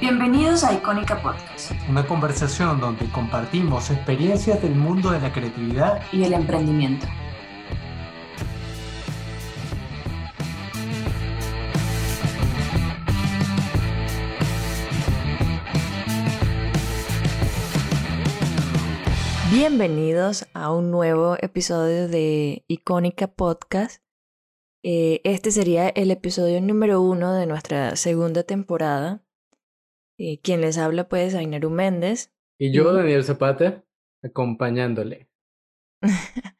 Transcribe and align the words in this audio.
Bienvenidos 0.00 0.62
a 0.62 0.72
Icónica 0.72 1.20
Podcast. 1.20 1.72
Una 1.88 2.06
conversación 2.06 2.78
donde 2.78 3.10
compartimos 3.10 3.90
experiencias 3.90 4.62
del 4.62 4.76
mundo 4.76 5.10
de 5.10 5.18
la 5.18 5.32
creatividad 5.32 6.00
y 6.12 6.22
el 6.22 6.34
emprendimiento. 6.34 7.04
Bienvenidos 19.50 20.46
a 20.54 20.70
un 20.70 20.92
nuevo 20.92 21.36
episodio 21.40 22.06
de 22.06 22.64
Icónica 22.68 23.26
Podcast. 23.26 24.00
Eh, 24.84 25.20
este 25.24 25.50
sería 25.50 25.88
el 25.88 26.12
episodio 26.12 26.60
número 26.60 27.02
uno 27.02 27.32
de 27.32 27.46
nuestra 27.46 27.96
segunda 27.96 28.44
temporada. 28.44 29.24
Eh, 30.18 30.40
quien 30.40 30.60
les 30.60 30.78
habla, 30.78 31.08
pues, 31.08 31.34
Ainaru 31.34 31.70
Méndez. 31.70 32.34
Y 32.58 32.72
yo, 32.72 32.92
Daniel 32.92 33.24
Zapata, 33.24 33.84
acompañándole. 34.22 35.28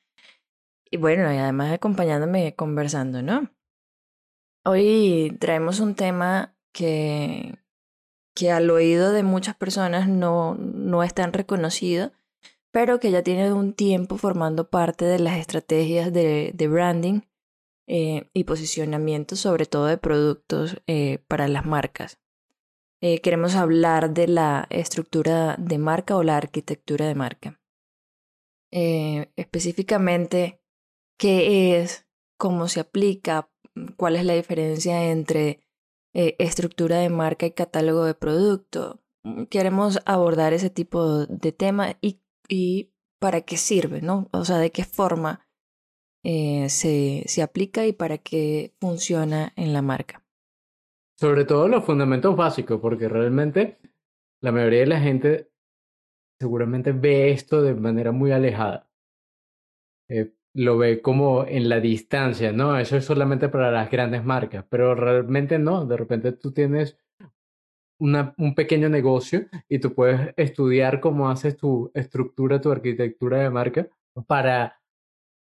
y 0.90 0.96
bueno, 0.96 1.32
y 1.32 1.36
además 1.36 1.72
acompañándome 1.72 2.54
conversando, 2.54 3.20
¿no? 3.20 3.50
Hoy 4.64 5.36
traemos 5.40 5.80
un 5.80 5.94
tema 5.94 6.56
que, 6.72 7.58
que 8.34 8.52
al 8.52 8.70
oído 8.70 9.12
de 9.12 9.24
muchas 9.24 9.56
personas 9.56 10.08
no, 10.08 10.54
no 10.54 11.02
es 11.02 11.14
tan 11.14 11.32
reconocido, 11.32 12.12
pero 12.70 13.00
que 13.00 13.10
ya 13.10 13.22
tiene 13.22 13.52
un 13.52 13.72
tiempo 13.72 14.18
formando 14.18 14.70
parte 14.70 15.04
de 15.04 15.18
las 15.18 15.36
estrategias 15.38 16.12
de, 16.12 16.52
de 16.54 16.68
branding 16.68 17.22
eh, 17.88 18.28
y 18.34 18.44
posicionamiento, 18.44 19.34
sobre 19.34 19.66
todo 19.66 19.86
de 19.86 19.96
productos 19.96 20.80
eh, 20.86 21.24
para 21.26 21.48
las 21.48 21.64
marcas. 21.64 22.20
Eh, 23.00 23.20
queremos 23.20 23.54
hablar 23.54 24.12
de 24.12 24.26
la 24.26 24.66
estructura 24.70 25.54
de 25.56 25.78
marca 25.78 26.16
o 26.16 26.24
la 26.24 26.36
arquitectura 26.36 27.06
de 27.06 27.14
marca. 27.14 27.60
Eh, 28.72 29.30
específicamente, 29.36 30.60
qué 31.16 31.80
es, 31.80 32.08
cómo 32.36 32.66
se 32.66 32.80
aplica, 32.80 33.50
cuál 33.96 34.16
es 34.16 34.24
la 34.24 34.34
diferencia 34.34 35.10
entre 35.10 35.60
eh, 36.12 36.34
estructura 36.40 36.98
de 36.98 37.08
marca 37.08 37.46
y 37.46 37.52
catálogo 37.52 38.04
de 38.04 38.14
producto. 38.14 39.00
Mm, 39.22 39.44
queremos 39.44 40.00
abordar 40.04 40.52
ese 40.52 40.70
tipo 40.70 41.24
de 41.26 41.52
tema 41.52 41.96
y, 42.00 42.20
y 42.48 42.92
para 43.20 43.42
qué 43.42 43.56
sirve, 43.56 44.02
¿no? 44.02 44.28
O 44.32 44.44
sea, 44.44 44.58
de 44.58 44.72
qué 44.72 44.84
forma 44.84 45.44
se, 46.24 47.22
se 47.26 47.42
aplica 47.42 47.86
y 47.86 47.92
para 47.92 48.18
qué 48.18 48.74
funciona 48.80 49.52
en 49.56 49.72
la 49.72 49.80
marca. 49.80 50.27
Sobre 51.18 51.44
todo 51.44 51.66
los 51.66 51.84
fundamentos 51.84 52.36
básicos, 52.36 52.80
porque 52.80 53.08
realmente 53.08 53.78
la 54.40 54.52
mayoría 54.52 54.80
de 54.80 54.86
la 54.86 55.00
gente 55.00 55.50
seguramente 56.38 56.92
ve 56.92 57.32
esto 57.32 57.60
de 57.60 57.74
manera 57.74 58.12
muy 58.12 58.30
alejada. 58.30 58.88
Eh, 60.08 60.32
lo 60.54 60.78
ve 60.78 61.02
como 61.02 61.44
en 61.44 61.68
la 61.68 61.80
distancia, 61.80 62.52
¿no? 62.52 62.78
Eso 62.78 62.96
es 62.96 63.04
solamente 63.04 63.48
para 63.48 63.70
las 63.70 63.90
grandes 63.90 64.24
marcas, 64.24 64.64
pero 64.68 64.94
realmente 64.94 65.58
no. 65.58 65.86
De 65.86 65.96
repente 65.96 66.32
tú 66.32 66.52
tienes 66.52 66.96
una, 68.00 68.34
un 68.38 68.54
pequeño 68.54 68.88
negocio 68.88 69.46
y 69.68 69.80
tú 69.80 69.94
puedes 69.94 70.32
estudiar 70.36 71.00
cómo 71.00 71.28
haces 71.30 71.56
tu 71.56 71.90
estructura, 71.94 72.60
tu 72.60 72.70
arquitectura 72.70 73.38
de 73.38 73.50
marca 73.50 73.88
para 74.26 74.80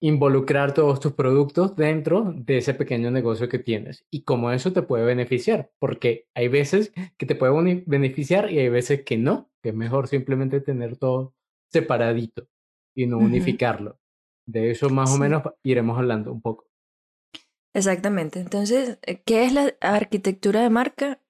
involucrar 0.01 0.75
todos 0.75 1.01
tus 1.01 1.13
productos 1.13 1.75
dentro 1.75 2.33
de 2.37 2.59
ese 2.59 2.75
pequeño 2.75 3.11
negocio 3.11 3.49
que 3.49 3.59
tienes 3.59 4.05
y 4.11 4.23
cómo 4.25 4.51
eso 4.51 4.73
te 4.73 4.83
puede 4.83 5.05
beneficiar, 5.05 5.71
porque 5.79 6.27
hay 6.35 6.49
veces 6.49 6.93
que 7.17 7.27
te 7.27 7.35
puede 7.35 7.85
beneficiar 7.87 8.51
y 8.51 8.59
hay 8.59 8.69
veces 8.69 9.05
que 9.05 9.17
no, 9.17 9.51
que 9.63 9.71
es 9.71 9.75
mejor 9.75 10.09
simplemente 10.09 10.61
tener 10.61 10.97
todo 10.97 11.35
separadito 11.71 12.47
y 12.95 13.07
no 13.07 13.19
unificarlo. 13.19 13.99
De 14.47 14.71
eso 14.71 14.91
más 14.91 15.13
o 15.13 15.19
menos 15.19 15.43
iremos 15.63 15.99
hablando 15.99 16.33
un 16.33 16.41
poco. 16.41 16.67
Exactamente. 17.75 18.41
Entonces, 18.41 18.99
eh, 19.03 19.23
¿qué 19.25 19.45
es 19.45 19.53
la 19.53 19.75
arquitectura 19.81 20.63
de 20.63 20.71
marca? 20.71 21.21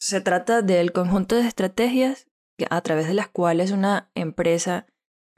Se 0.00 0.20
trata 0.20 0.62
del 0.62 0.92
conjunto 0.92 1.34
de 1.34 1.48
estrategias 1.48 2.28
a 2.70 2.80
través 2.82 3.08
de 3.08 3.14
las 3.14 3.28
cuales 3.28 3.72
una 3.72 4.10
empresa 4.14 4.86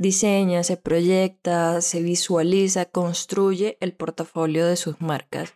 diseña, 0.00 0.64
se 0.64 0.78
proyecta, 0.78 1.82
se 1.82 2.00
visualiza, 2.00 2.86
construye 2.86 3.76
el 3.80 3.92
portafolio 3.92 4.66
de 4.66 4.76
sus 4.76 4.98
marcas, 5.02 5.52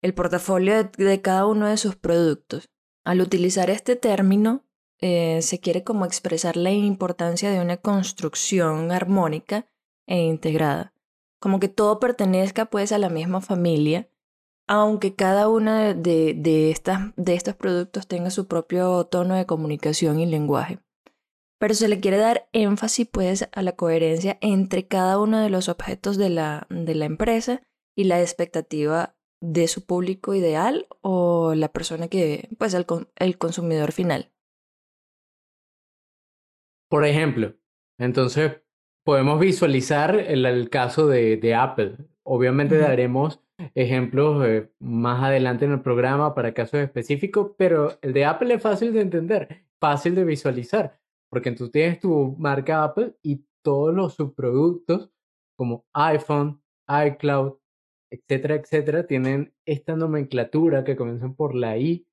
el 0.00 0.14
portafolio 0.14 0.84
de, 0.84 1.20
cada 1.20 1.44
uno 1.46 1.66
de 1.66 1.76
sus 1.76 1.96
productos. 1.96 2.70
Al 3.04 3.20
utilizar 3.20 3.70
este 3.70 3.96
término, 3.96 4.64
eh, 5.00 5.42
se 5.42 5.58
quiere 5.58 5.82
como 5.82 6.06
expresar 6.06 6.56
la 6.56 6.70
importancia 6.70 7.50
de 7.50 7.60
una 7.60 7.76
construcción 7.76 8.92
armónica 8.92 9.66
e 10.06 10.18
integrada, 10.18 10.94
como 11.40 11.58
que 11.58 11.68
todo 11.68 11.98
pertenezca 11.98 12.66
pues 12.66 12.92
a 12.92 12.98
la 12.98 13.08
misma 13.08 13.40
familia, 13.40 14.08
aunque 14.68 15.16
cada 15.16 15.48
uno 15.48 15.74
de, 15.74 16.32
de 16.34 16.70
estos 16.70 17.54
productos 17.56 18.06
tenga 18.06 18.30
su 18.30 18.46
propio 18.46 19.04
tono 19.06 19.34
de 19.34 19.46
comunicación 19.46 20.20
y 20.20 20.26
lenguaje 20.26 20.78
pero 21.64 21.72
se 21.72 21.88
le 21.88 21.98
quiere 21.98 22.18
dar 22.18 22.46
énfasis 22.52 23.08
pues 23.10 23.48
a 23.50 23.62
la 23.62 23.72
coherencia 23.72 24.36
entre 24.42 24.86
cada 24.86 25.18
uno 25.18 25.40
de 25.40 25.48
los 25.48 25.70
objetos 25.70 26.18
de 26.18 26.28
la, 26.28 26.66
de 26.68 26.94
la 26.94 27.06
empresa 27.06 27.62
y 27.96 28.04
la 28.04 28.20
expectativa 28.20 29.16
de 29.40 29.66
su 29.66 29.86
público 29.86 30.34
ideal 30.34 30.86
o 31.00 31.54
la 31.54 31.72
persona 31.72 32.08
que, 32.08 32.50
pues 32.58 32.74
el, 32.74 32.84
el 33.16 33.38
consumidor 33.38 33.92
final. 33.92 34.30
Por 36.90 37.06
ejemplo, 37.06 37.54
entonces 37.96 38.60
podemos 39.02 39.40
visualizar 39.40 40.20
el, 40.20 40.68
caso 40.68 41.06
de, 41.06 41.38
de, 41.38 41.54
Apple. 41.54 41.96
Obviamente 42.24 42.76
daremos 42.76 43.40
ejemplos 43.74 44.46
eh, 44.46 44.70
más 44.80 45.24
adelante 45.24 45.64
en 45.64 45.72
el 45.72 45.80
programa 45.80 46.34
para 46.34 46.52
casos 46.52 46.80
específicos, 46.80 47.52
pero 47.56 47.98
el 48.02 48.12
de 48.12 48.26
Apple 48.26 48.52
es 48.52 48.62
fácil 48.62 48.92
de 48.92 49.00
entender, 49.00 49.64
fácil 49.80 50.14
de 50.14 50.24
visualizar. 50.24 51.02
Porque 51.34 51.50
tú 51.50 51.68
tienes 51.68 51.98
tu 51.98 52.36
marca 52.38 52.84
Apple 52.84 53.16
y 53.20 53.44
todos 53.60 53.92
los 53.92 54.14
subproductos 54.14 55.10
como 55.56 55.84
iPhone, 55.92 56.62
iCloud, 56.86 57.54
etcétera, 58.08 58.54
etcétera, 58.54 59.04
tienen 59.08 59.52
esta 59.66 59.96
nomenclatura 59.96 60.84
que 60.84 60.94
comienzan 60.94 61.34
por 61.34 61.56
la 61.56 61.76
I 61.76 62.06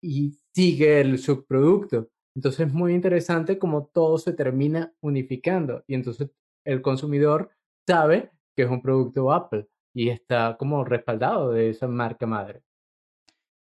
y 0.00 0.38
sigue 0.54 1.00
el 1.00 1.18
subproducto. 1.18 2.08
Entonces 2.36 2.68
es 2.68 2.72
muy 2.72 2.94
interesante 2.94 3.58
cómo 3.58 3.90
todo 3.92 4.16
se 4.16 4.32
termina 4.32 4.94
unificando 5.00 5.82
y 5.88 5.96
entonces 5.96 6.30
el 6.64 6.82
consumidor 6.82 7.50
sabe 7.84 8.30
que 8.54 8.62
es 8.62 8.70
un 8.70 8.80
producto 8.80 9.32
Apple 9.32 9.66
y 9.92 10.10
está 10.10 10.56
como 10.56 10.84
respaldado 10.84 11.50
de 11.50 11.70
esa 11.70 11.88
marca 11.88 12.26
madre. 12.26 12.62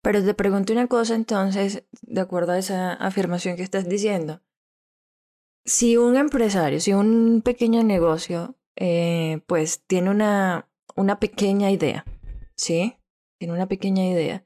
Pero 0.01 0.23
te 0.23 0.33
pregunto 0.33 0.71
una 0.71 0.87
cosa 0.87 1.15
entonces, 1.15 1.85
de 2.01 2.21
acuerdo 2.21 2.53
a 2.53 2.59
esa 2.59 2.93
afirmación 2.93 3.57
que 3.57 3.63
estás 3.63 3.89
diciendo 3.89 4.39
si 5.65 5.97
un 5.97 6.15
empresario, 6.15 6.79
si 6.79 6.93
un 6.93 7.41
pequeño 7.43 7.83
negocio, 7.83 8.55
eh, 8.75 9.41
pues 9.47 9.83
tiene 9.85 10.11
una, 10.11 10.69
una 10.95 11.19
pequeña 11.19 11.71
idea, 11.71 12.05
¿sí? 12.55 12.95
Tiene 13.39 13.53
una 13.53 13.67
pequeña 13.67 14.05
idea. 14.05 14.45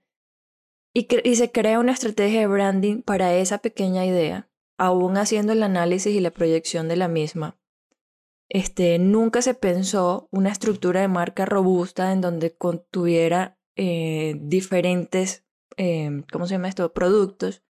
Y, 0.94 1.08
y 1.24 1.36
se 1.36 1.52
crea 1.52 1.80
una 1.80 1.92
estrategia 1.92 2.40
de 2.40 2.48
branding 2.48 3.02
para 3.02 3.36
esa 3.36 3.60
pequeña 3.60 4.06
idea, 4.06 4.50
aún 4.78 5.18
haciendo 5.18 5.54
el 5.54 5.62
análisis 5.62 6.16
y 6.16 6.22
la 6.22 6.32
proyección 6.32 6.88
de 6.88 6.96
la 6.96 7.08
misma. 7.08 7.60
Este, 8.50 8.98
nunca 8.98 9.42
se 9.42 9.54
pensó 9.54 10.28
una 10.32 10.50
estructura 10.50 11.02
de 11.02 11.08
marca 11.08 11.46
robusta 11.46 12.12
en 12.12 12.22
donde 12.22 12.56
contuviera 12.56 13.60
eh, 13.76 14.36
diferentes, 14.40 15.46
eh, 15.78 16.24
¿cómo 16.32 16.48
se 16.48 16.56
llama 16.56 16.70
esto? 16.70 16.92
Productos 16.94 17.62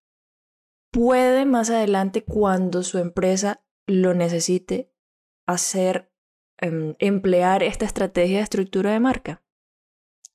puede 0.90 1.46
más 1.46 1.70
adelante, 1.70 2.24
cuando 2.24 2.82
su 2.82 2.98
empresa 2.98 3.62
lo 3.86 4.14
necesite, 4.14 4.92
hacer, 5.46 6.10
em, 6.58 6.94
emplear 6.98 7.62
esta 7.62 7.84
estrategia 7.84 8.38
de 8.38 8.44
estructura 8.44 8.92
de 8.92 9.00
marca? 9.00 9.42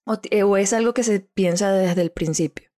¿O, 0.05 0.57
es 0.57 0.73
algo 0.73 0.93
que 0.93 1.03
se 1.03 1.19
piensa 1.19 1.71
desde 1.71 2.01
el 2.01 2.11
principio? 2.11 2.69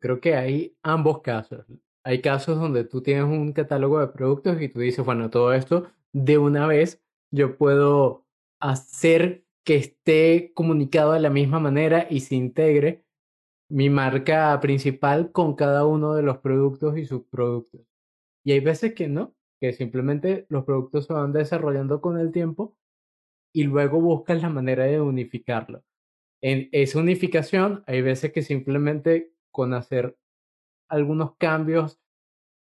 Creo 0.00 0.20
que 0.20 0.36
hay 0.36 0.76
ambos 0.82 1.20
casos. 1.20 1.66
Hay 2.04 2.20
casos 2.20 2.58
donde 2.58 2.84
tú 2.84 3.02
tienes 3.02 3.24
un 3.24 3.52
catálogo 3.52 3.98
de 3.98 4.08
productos 4.08 4.60
y 4.60 4.68
tú 4.68 4.80
dices, 4.80 5.04
bueno, 5.04 5.30
todo 5.30 5.52
esto 5.52 5.88
de 6.12 6.38
una 6.38 6.66
vez 6.66 7.02
yo 7.32 7.56
puedo 7.56 8.26
hacer 8.60 9.44
que 9.64 9.76
esté 9.76 10.52
comunicado 10.54 11.12
de 11.12 11.20
la 11.20 11.30
misma 11.30 11.58
manera 11.58 12.06
y 12.08 12.20
se 12.20 12.36
integre 12.36 13.04
mi 13.72 13.88
marca 13.88 14.60
principal 14.60 15.32
con 15.32 15.54
cada 15.54 15.86
uno 15.86 16.14
de 16.14 16.22
los 16.22 16.38
productos 16.38 16.98
y 16.98 17.06
subproductos. 17.06 17.80
Y 18.44 18.52
hay 18.52 18.60
veces 18.60 18.92
que 18.94 19.08
no, 19.08 19.34
que 19.60 19.72
simplemente 19.72 20.44
los 20.50 20.64
productos 20.64 21.06
se 21.06 21.14
van 21.14 21.32
desarrollando 21.32 22.02
con 22.02 22.18
el 22.18 22.32
tiempo 22.32 22.76
y 23.50 23.64
luego 23.64 23.98
buscas 23.98 24.42
la 24.42 24.50
manera 24.50 24.84
de 24.84 25.00
unificarlo. 25.00 25.82
En 26.42 26.68
esa 26.72 26.98
unificación 26.98 27.82
hay 27.86 28.02
veces 28.02 28.30
que 28.30 28.42
simplemente 28.42 29.32
con 29.50 29.72
hacer 29.72 30.18
algunos 30.88 31.36
cambios, 31.36 31.98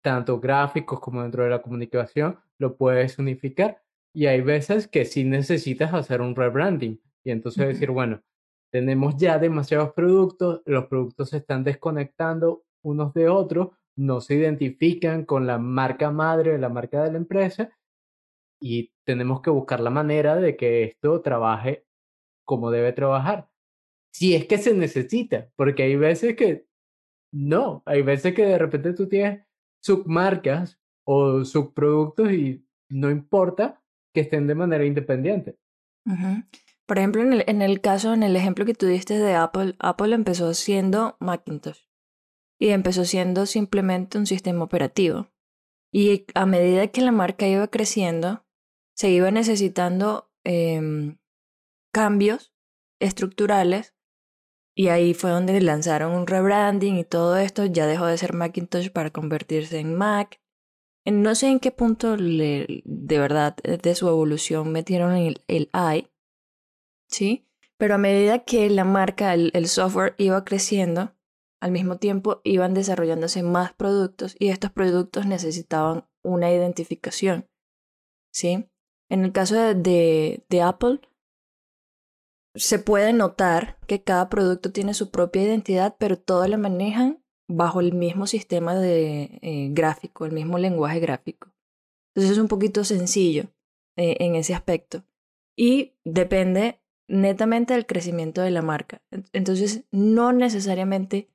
tanto 0.03 0.39
gráficos 0.39 0.99
como 0.99 1.23
dentro 1.23 1.43
de 1.43 1.49
la 1.49 1.63
comunicación, 1.63 2.39
lo 2.59 2.77
puedes 2.77 3.17
unificar. 3.17 3.81
Y 4.13 4.27
hay 4.27 4.41
veces 4.41 4.87
que 4.87 5.05
sí 5.05 5.23
necesitas 5.23 5.91
hacer 5.91 6.21
un 6.21 6.35
rebranding 6.35 7.01
y 7.23 7.31
entonces 7.31 7.67
decir, 7.67 7.89
bueno, 7.89 8.21
tenemos 8.73 9.15
ya 9.17 9.37
demasiados 9.37 9.93
productos, 9.93 10.63
los 10.65 10.87
productos 10.87 11.29
se 11.29 11.37
están 11.37 11.63
desconectando 11.63 12.63
unos 12.81 13.13
de 13.13 13.29
otros, 13.29 13.69
no 13.95 14.19
se 14.19 14.33
identifican 14.33 15.25
con 15.25 15.45
la 15.45 15.59
marca 15.59 16.09
madre, 16.09 16.57
la 16.57 16.69
marca 16.69 17.03
de 17.03 17.11
la 17.11 17.17
empresa, 17.19 17.69
y 18.59 18.91
tenemos 19.05 19.41
que 19.41 19.51
buscar 19.51 19.79
la 19.79 19.91
manera 19.91 20.37
de 20.37 20.57
que 20.57 20.85
esto 20.85 21.21
trabaje 21.21 21.85
como 22.45 22.71
debe 22.71 22.93
trabajar. 22.93 23.47
Si 24.11 24.33
es 24.33 24.47
que 24.47 24.57
se 24.57 24.73
necesita, 24.73 25.51
porque 25.55 25.83
hay 25.83 25.95
veces 25.95 26.35
que 26.35 26.65
no, 27.31 27.83
hay 27.85 28.01
veces 28.01 28.33
que 28.33 28.43
de 28.43 28.57
repente 28.57 28.93
tú 28.93 29.07
tienes 29.07 29.45
submarcas 29.83 30.79
o 31.05 31.45
subproductos 31.45 32.31
y 32.31 32.65
no 32.89 33.11
importa 33.11 33.79
que 34.11 34.21
estén 34.21 34.47
de 34.47 34.55
manera 34.55 34.83
independiente. 34.83 35.57
Por 36.85 36.97
ejemplo, 36.97 37.21
en 37.23 37.61
el, 37.61 37.81
caso, 37.81 38.13
en 38.13 38.23
el 38.23 38.35
ejemplo 38.35 38.65
que 38.65 38.73
tú 38.73 38.87
diste 38.87 39.17
de 39.17 39.35
Apple, 39.35 39.75
Apple 39.79 40.13
empezó 40.13 40.53
siendo 40.53 41.15
Macintosh 41.19 41.79
y 42.59 42.69
empezó 42.69 43.05
siendo 43.05 43.45
simplemente 43.45 44.17
un 44.17 44.25
sistema 44.25 44.63
operativo. 44.63 45.29
Y 45.91 46.25
a 46.33 46.45
medida 46.45 46.87
que 46.87 47.01
la 47.01 47.11
marca 47.11 47.47
iba 47.47 47.67
creciendo, 47.67 48.45
se 48.95 49.09
iba 49.11 49.31
necesitando 49.31 50.31
em, 50.43 51.17
cambios 51.93 52.53
estructurales 52.99 53.95
y 54.75 54.87
ahí 54.87 55.13
fue 55.13 55.29
donde 55.29 55.59
lanzaron 55.61 56.13
un 56.13 56.27
rebranding 56.27 56.97
y 56.97 57.03
todo 57.03 57.37
esto 57.37 57.65
ya 57.65 57.85
dejó 57.85 58.07
de 58.07 58.17
ser 58.17 58.33
Macintosh 58.33 58.89
para 58.89 59.11
convertirse 59.11 59.79
en 59.79 59.95
Mac. 59.95 60.41
No 61.05 61.35
sé 61.35 61.47
en 61.47 61.59
qué 61.59 61.71
punto 61.71 62.15
de 62.17 62.83
verdad 63.19 63.55
de 63.57 63.95
su 63.95 64.07
evolución 64.07 64.71
metieron 64.71 65.13
el, 65.13 65.41
el 65.47 65.69
i, 65.73 66.07
¿sí? 67.13 67.47
Pero 67.77 67.95
a 67.95 67.97
medida 67.97 68.39
que 68.39 68.69
la 68.69 68.83
marca, 68.83 69.33
el 69.33 69.67
software 69.67 70.15
iba 70.17 70.43
creciendo, 70.43 71.13
al 71.63 71.71
mismo 71.71 71.97
tiempo 71.97 72.41
iban 72.43 72.73
desarrollándose 72.73 73.41
más 73.41 73.71
productos 73.71 74.35
y 74.37 74.49
estos 74.49 74.69
productos 74.73 75.25
necesitaban 75.25 76.05
una 76.21 76.51
identificación. 76.51 77.47
¿Sí? 78.33 78.69
En 79.09 79.23
el 79.23 79.31
caso 79.31 79.55
de, 79.55 80.43
Apple, 80.61 80.99
se 82.53 82.79
puede 82.79 83.13
notar 83.13 83.79
que 83.87 84.03
cada 84.03 84.27
producto 84.27 84.73
tiene 84.73 84.93
su 84.93 85.09
propia 85.09 85.43
identidad, 85.43 85.95
pero 85.97 86.19
todos 86.19 86.49
la 86.49 86.57
manejan 86.57 87.23
bajo 87.47 87.79
el 87.79 87.93
mismo 87.93 88.27
sistema 88.27 88.75
de 88.75 89.39
eh, 89.41 89.69
gráfico, 89.71 90.25
el 90.25 90.33
mismo 90.33 90.57
lenguaje 90.57 90.99
gráfico. 90.99 91.53
Entonces 92.09 92.33
es 92.33 92.39
un 92.39 92.49
poquito 92.49 92.83
sencillo 92.83 93.53
eh, 93.97 94.17
en 94.19 94.35
ese 94.35 94.53
aspecto. 94.53 95.05
Y 95.57 95.93
depende 96.03 96.81
netamente 97.07 97.73
del 97.73 97.85
crecimiento 97.85 98.41
de 98.41 98.51
la 98.51 98.61
marca. 98.61 99.01
Entonces 99.33 99.83
no 99.91 100.31
necesariamente 100.33 101.29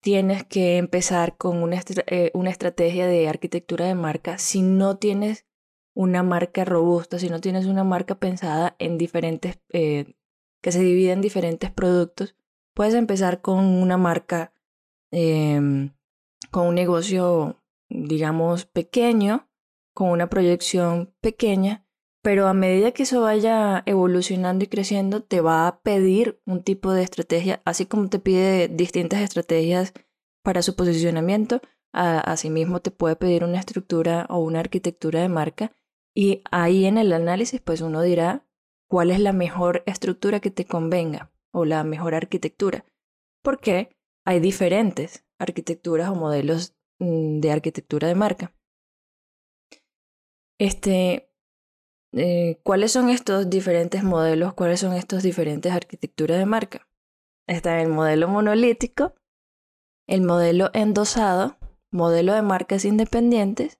tienes 0.00 0.44
que 0.44 0.76
empezar 0.76 1.36
con 1.36 1.62
una, 1.62 1.80
eh, 2.06 2.30
una 2.34 2.50
estrategia 2.50 3.06
de 3.06 3.28
arquitectura 3.28 3.86
de 3.86 3.94
marca 3.94 4.38
si 4.38 4.62
no 4.62 4.96
tienes 4.98 5.46
una 5.94 6.22
marca 6.22 6.64
robusta, 6.64 7.18
si 7.18 7.28
no 7.28 7.40
tienes 7.40 7.66
una 7.66 7.82
marca 7.82 8.20
pensada 8.20 8.76
en 8.78 8.98
diferentes, 8.98 9.58
eh, 9.70 10.14
que 10.62 10.70
se 10.70 10.80
divide 10.80 11.12
en 11.12 11.20
diferentes 11.20 11.72
productos, 11.72 12.36
puedes 12.72 12.94
empezar 12.94 13.40
con 13.40 13.64
una 13.64 13.96
marca, 13.96 14.52
em, 15.10 15.92
con 16.52 16.68
un 16.68 16.76
negocio, 16.76 17.60
digamos, 17.88 18.64
pequeño, 18.66 19.48
con 19.92 20.10
una 20.10 20.28
proyección 20.28 21.12
pequeña, 21.20 21.84
pero 22.22 22.48
a 22.48 22.54
medida 22.54 22.92
que 22.92 23.04
eso 23.04 23.22
vaya 23.22 23.82
evolucionando 23.86 24.64
y 24.64 24.68
creciendo, 24.68 25.22
te 25.22 25.40
va 25.40 25.66
a 25.68 25.80
pedir 25.80 26.40
un 26.44 26.62
tipo 26.62 26.92
de 26.92 27.02
estrategia, 27.02 27.62
así 27.64 27.86
como 27.86 28.08
te 28.08 28.18
pide 28.18 28.68
distintas 28.68 29.20
estrategias 29.20 29.92
para 30.42 30.62
su 30.62 30.76
posicionamiento, 30.76 31.60
asimismo 31.92 32.80
te 32.80 32.90
puede 32.90 33.16
pedir 33.16 33.44
una 33.44 33.58
estructura 33.58 34.26
o 34.28 34.38
una 34.38 34.60
arquitectura 34.60 35.20
de 35.20 35.28
marca 35.28 35.72
y 36.14 36.42
ahí 36.50 36.84
en 36.84 36.98
el 36.98 37.12
análisis 37.12 37.60
pues 37.60 37.80
uno 37.80 38.02
dirá 38.02 38.46
cuál 38.88 39.10
es 39.10 39.20
la 39.20 39.32
mejor 39.32 39.82
estructura 39.86 40.40
que 40.40 40.50
te 40.50 40.64
convenga 40.64 41.30
o 41.52 41.64
la 41.64 41.84
mejor 41.84 42.14
arquitectura, 42.14 42.84
porque 43.42 43.96
hay 44.24 44.40
diferentes 44.40 45.24
arquitecturas 45.38 46.10
o 46.10 46.14
modelos 46.14 46.76
mm, 46.98 47.40
de 47.40 47.52
arquitectura 47.52 48.08
de 48.08 48.14
marca. 48.14 48.54
Este, 50.58 51.27
eh, 52.12 52.58
¿Cuáles 52.62 52.92
son 52.92 53.10
estos 53.10 53.50
diferentes 53.50 54.02
modelos? 54.02 54.54
¿Cuáles 54.54 54.80
son 54.80 54.94
estos 54.94 55.22
diferentes 55.22 55.72
arquitecturas 55.72 56.38
de 56.38 56.46
marca? 56.46 56.88
Está 57.46 57.80
el 57.80 57.88
modelo 57.88 58.28
monolítico, 58.28 59.14
el 60.06 60.22
modelo 60.22 60.70
endosado, 60.72 61.58
modelo 61.90 62.34
de 62.34 62.42
marcas 62.42 62.84
independientes 62.84 63.78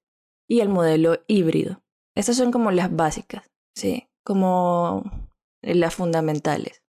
y 0.49 0.61
el 0.61 0.69
modelo 0.69 1.19
híbrido. 1.27 1.83
Estas 2.15 2.37
son 2.37 2.51
como 2.51 2.71
las 2.71 2.95
básicas, 2.95 3.51
¿sí? 3.75 4.09
Como 4.25 5.05
las 5.63 5.95
fundamentales. 5.95 6.83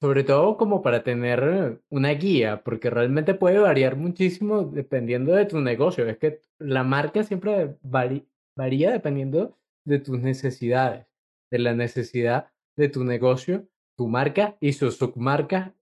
Sobre 0.00 0.24
todo 0.24 0.58
como 0.58 0.82
para 0.82 1.02
tener 1.02 1.82
una 1.88 2.10
guía, 2.10 2.62
porque 2.62 2.90
realmente 2.90 3.34
puede 3.34 3.58
variar 3.58 3.96
muchísimo 3.96 4.64
dependiendo 4.64 5.34
de 5.34 5.46
tu 5.46 5.60
negocio. 5.60 6.06
Es 6.06 6.18
que 6.18 6.42
la 6.58 6.84
marca 6.84 7.22
siempre 7.24 7.76
varía 7.82 8.90
dependiendo 8.90 9.56
de 9.86 9.98
tus 10.00 10.20
necesidades, 10.20 11.06
de 11.50 11.58
la 11.58 11.74
necesidad 11.74 12.52
de 12.76 12.88
tu 12.88 13.04
negocio, 13.04 13.68
tu 13.96 14.08
marca 14.08 14.56
y 14.60 14.74
sus 14.74 14.96
submarcas, 14.96 15.72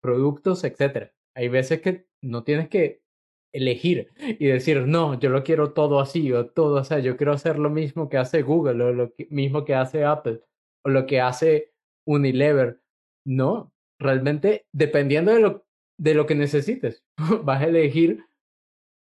productos, 0.00 0.62
etc. 0.64 1.10
Hay 1.34 1.48
veces 1.48 1.80
que 1.80 2.06
no 2.22 2.44
tienes 2.44 2.68
que 2.68 3.02
elegir 3.52 4.12
y 4.18 4.46
decir, 4.46 4.86
no, 4.86 5.18
yo 5.18 5.30
lo 5.30 5.44
quiero 5.44 5.72
todo 5.72 6.00
así 6.00 6.32
o 6.32 6.46
todo, 6.46 6.80
o 6.80 6.84
sea, 6.84 6.98
yo 6.98 7.16
quiero 7.16 7.32
hacer 7.32 7.58
lo 7.58 7.70
mismo 7.70 8.08
que 8.08 8.18
hace 8.18 8.42
Google 8.42 8.82
o 8.82 8.92
lo 8.92 9.14
mismo 9.30 9.64
que 9.64 9.74
hace 9.74 10.04
Apple 10.04 10.40
o 10.84 10.90
lo 10.90 11.06
que 11.06 11.20
hace 11.20 11.72
Unilever. 12.06 12.80
No, 13.24 13.72
realmente 13.98 14.66
dependiendo 14.72 15.32
de 15.32 15.40
lo, 15.40 15.66
de 15.98 16.14
lo 16.14 16.26
que 16.26 16.34
necesites, 16.34 17.04
vas 17.44 17.62
a 17.62 17.66
elegir 17.66 18.24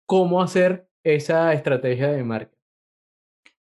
cómo 0.07 0.41
hacer 0.41 0.89
esa 1.03 1.53
estrategia 1.53 2.11
de 2.11 2.23
marca. 2.23 2.58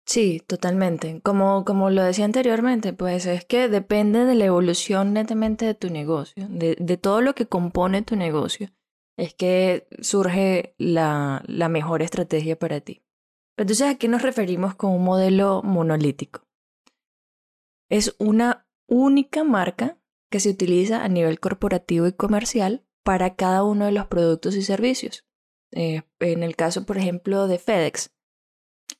Sí, 0.08 0.40
totalmente. 0.46 1.20
Como, 1.22 1.66
como 1.66 1.90
lo 1.90 2.02
decía 2.02 2.24
anteriormente, 2.24 2.94
pues 2.94 3.26
es 3.26 3.44
que 3.44 3.68
depende 3.68 4.24
de 4.24 4.34
la 4.34 4.46
evolución 4.46 5.12
netamente 5.12 5.66
de 5.66 5.74
tu 5.74 5.90
negocio, 5.90 6.46
de, 6.48 6.76
de 6.80 6.96
todo 6.96 7.20
lo 7.20 7.34
que 7.34 7.44
compone 7.44 8.00
tu 8.00 8.16
negocio, 8.16 8.70
es 9.18 9.34
que 9.34 9.86
surge 10.00 10.74
la, 10.78 11.42
la 11.46 11.68
mejor 11.68 12.00
estrategia 12.00 12.58
para 12.58 12.80
ti. 12.80 13.02
Entonces, 13.58 13.86
¿a 13.86 13.98
qué 13.98 14.08
nos 14.08 14.22
referimos 14.22 14.74
con 14.74 14.92
un 14.92 15.04
modelo 15.04 15.60
monolítico? 15.62 16.48
Es 17.90 18.16
una 18.18 18.66
única 18.88 19.44
marca 19.44 20.00
que 20.30 20.40
se 20.40 20.48
utiliza 20.48 21.04
a 21.04 21.08
nivel 21.08 21.38
corporativo 21.38 22.06
y 22.06 22.14
comercial 22.14 22.82
para 23.04 23.36
cada 23.36 23.62
uno 23.62 23.84
de 23.84 23.92
los 23.92 24.06
productos 24.06 24.56
y 24.56 24.62
servicios. 24.62 25.26
Eh, 25.70 26.04
en 26.20 26.42
el 26.42 26.56
caso, 26.56 26.86
por 26.86 26.96
ejemplo, 26.96 27.46
de 27.46 27.58
FedEx. 27.58 28.14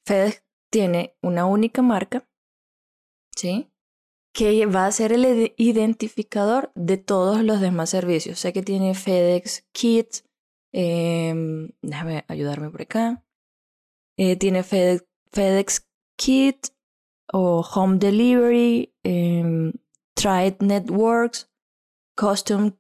FedEx 0.05 0.45
tiene 0.71 1.17
una 1.23 1.47
única 1.47 1.83
marca, 1.83 2.29
¿sí? 3.35 3.71
Que 4.33 4.67
va 4.67 4.87
a 4.87 4.93
ser 4.93 5.13
el 5.13 5.55
identificador 5.57 6.71
de 6.75 6.97
todos 6.99 7.43
los 7.43 7.61
demás 7.61 7.91
servicios. 7.91 8.39
Sé 8.39 8.53
que 8.53 8.63
tiene 8.63 8.95
FedEx 8.95 9.67
Kit, 9.73 10.25
em, 10.73 11.71
déjame 11.83 12.25
ayudarme 12.29 12.71
por 12.71 12.83
acá. 12.83 13.25
Eh, 14.17 14.37
tiene 14.37 14.63
FedEx, 14.63 15.87
Kit 16.17 16.69
o 17.33 17.61
Home 17.61 17.99
Delivery, 17.99 18.93
eh, 19.05 19.73
Networks, 20.61 21.49
Custom 22.17 22.77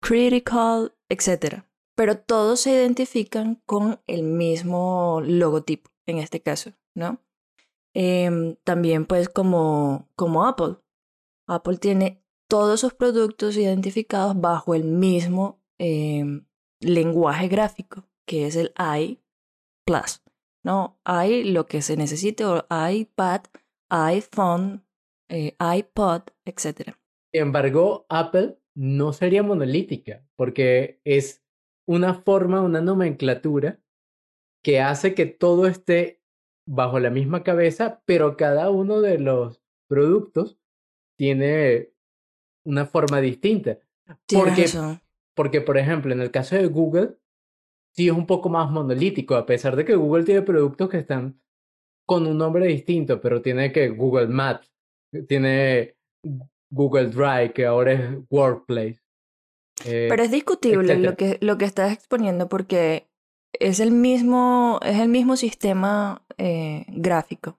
Critical, 0.00 0.96
etc. 1.10 1.64
Pero 1.94 2.18
todos 2.18 2.60
se 2.60 2.70
identifican 2.70 3.56
con 3.66 4.00
el 4.06 4.22
mismo 4.22 5.20
logotipo 5.22 5.90
en 6.06 6.18
este 6.18 6.40
caso. 6.40 6.72
¿No? 6.94 7.20
Em, 7.94 8.56
también 8.64 9.06
pues 9.06 9.28
como, 9.28 10.08
como 10.16 10.46
Apple. 10.46 10.76
Apple 11.46 11.78
tiene 11.78 12.22
todos 12.48 12.80
sus 12.80 12.94
productos 12.94 13.56
identificados 13.56 14.40
bajo 14.40 14.74
el 14.74 14.84
mismo 14.84 15.60
em, 15.78 16.46
lenguaje 16.80 17.48
gráfico, 17.48 18.04
que 18.26 18.46
es 18.46 18.56
el 18.56 18.72
i 18.78 19.20
Plus. 19.84 20.22
¿no? 20.62 20.98
Hay 21.04 21.44
lo 21.44 21.66
que 21.66 21.82
se 21.82 21.96
necesite, 21.96 22.44
o 22.44 22.66
iPad, 22.70 23.42
iPhone, 23.88 24.84
eh, 25.28 25.56
iPod, 25.58 26.22
etc. 26.44 26.94
Sin 27.32 27.42
embargo, 27.42 28.06
Apple 28.08 28.58
no 28.74 29.12
sería 29.12 29.42
monolítica, 29.42 30.26
porque 30.36 31.00
es 31.04 31.44
una 31.86 32.14
forma, 32.14 32.62
una 32.62 32.80
nomenclatura 32.80 33.80
que 34.62 34.80
hace 34.80 35.14
que 35.14 35.26
todo 35.26 35.66
esté 35.66 36.19
bajo 36.70 37.00
la 37.00 37.10
misma 37.10 37.42
cabeza, 37.42 38.00
pero 38.06 38.36
cada 38.36 38.70
uno 38.70 39.00
de 39.00 39.18
los 39.18 39.60
productos 39.88 40.56
tiene 41.18 41.90
una 42.64 42.86
forma 42.86 43.20
distinta. 43.20 43.78
Porque, 44.32 44.66
porque, 45.34 45.60
por 45.60 45.78
ejemplo, 45.78 46.12
en 46.12 46.20
el 46.20 46.30
caso 46.30 46.54
de 46.54 46.66
Google, 46.66 47.16
sí 47.92 48.06
es 48.06 48.12
un 48.12 48.26
poco 48.26 48.48
más 48.48 48.70
monolítico, 48.70 49.34
a 49.34 49.46
pesar 49.46 49.74
de 49.74 49.84
que 49.84 49.96
Google 49.96 50.24
tiene 50.24 50.42
productos 50.42 50.88
que 50.88 50.98
están 50.98 51.40
con 52.06 52.26
un 52.26 52.38
nombre 52.38 52.66
distinto, 52.66 53.20
pero 53.20 53.42
tiene 53.42 53.72
que 53.72 53.88
Google 53.88 54.28
Maps, 54.28 54.72
tiene 55.26 55.96
Google 56.70 57.08
Drive, 57.08 57.52
que 57.52 57.66
ahora 57.66 57.92
es 57.92 58.18
Workplace. 58.30 59.00
Eh, 59.86 60.06
pero 60.08 60.22
es 60.22 60.30
discutible 60.30 60.98
lo 60.98 61.16
que, 61.16 61.38
lo 61.40 61.58
que 61.58 61.64
estás 61.64 61.92
exponiendo 61.92 62.48
porque 62.48 63.09
es 63.52 63.80
el 63.80 63.90
mismo, 63.92 64.80
es 64.82 64.98
el 64.98 65.08
mismo 65.08 65.36
sistema 65.36 66.24
eh, 66.38 66.84
gráfico. 66.88 67.58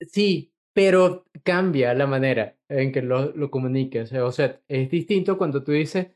Sí, 0.00 0.52
pero 0.72 1.26
cambia 1.42 1.94
la 1.94 2.06
manera 2.06 2.56
en 2.68 2.92
que 2.92 3.02
lo, 3.02 3.32
lo 3.32 3.50
comuniques. 3.50 4.12
O 4.12 4.32
sea, 4.32 4.60
es 4.68 4.90
distinto 4.90 5.38
cuando 5.38 5.62
tú 5.62 5.72
dices 5.72 6.08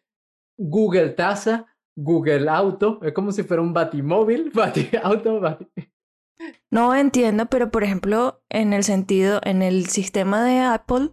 Google 0.56 1.10
Taza, 1.10 1.66
Google 1.96 2.48
Auto, 2.48 3.00
es 3.02 3.12
como 3.12 3.32
si 3.32 3.42
fuera 3.42 3.62
un 3.62 3.72
batimóvil, 3.72 4.50
bati 4.54 4.88
auto, 5.02 5.40
bati... 5.40 5.66
No 6.70 6.94
entiendo, 6.94 7.46
pero 7.46 7.70
por 7.70 7.82
ejemplo, 7.82 8.42
en 8.50 8.72
el 8.74 8.84
sentido, 8.84 9.40
en 9.42 9.62
el 9.62 9.86
sistema 9.86 10.44
de 10.44 10.60
Apple, 10.60 11.12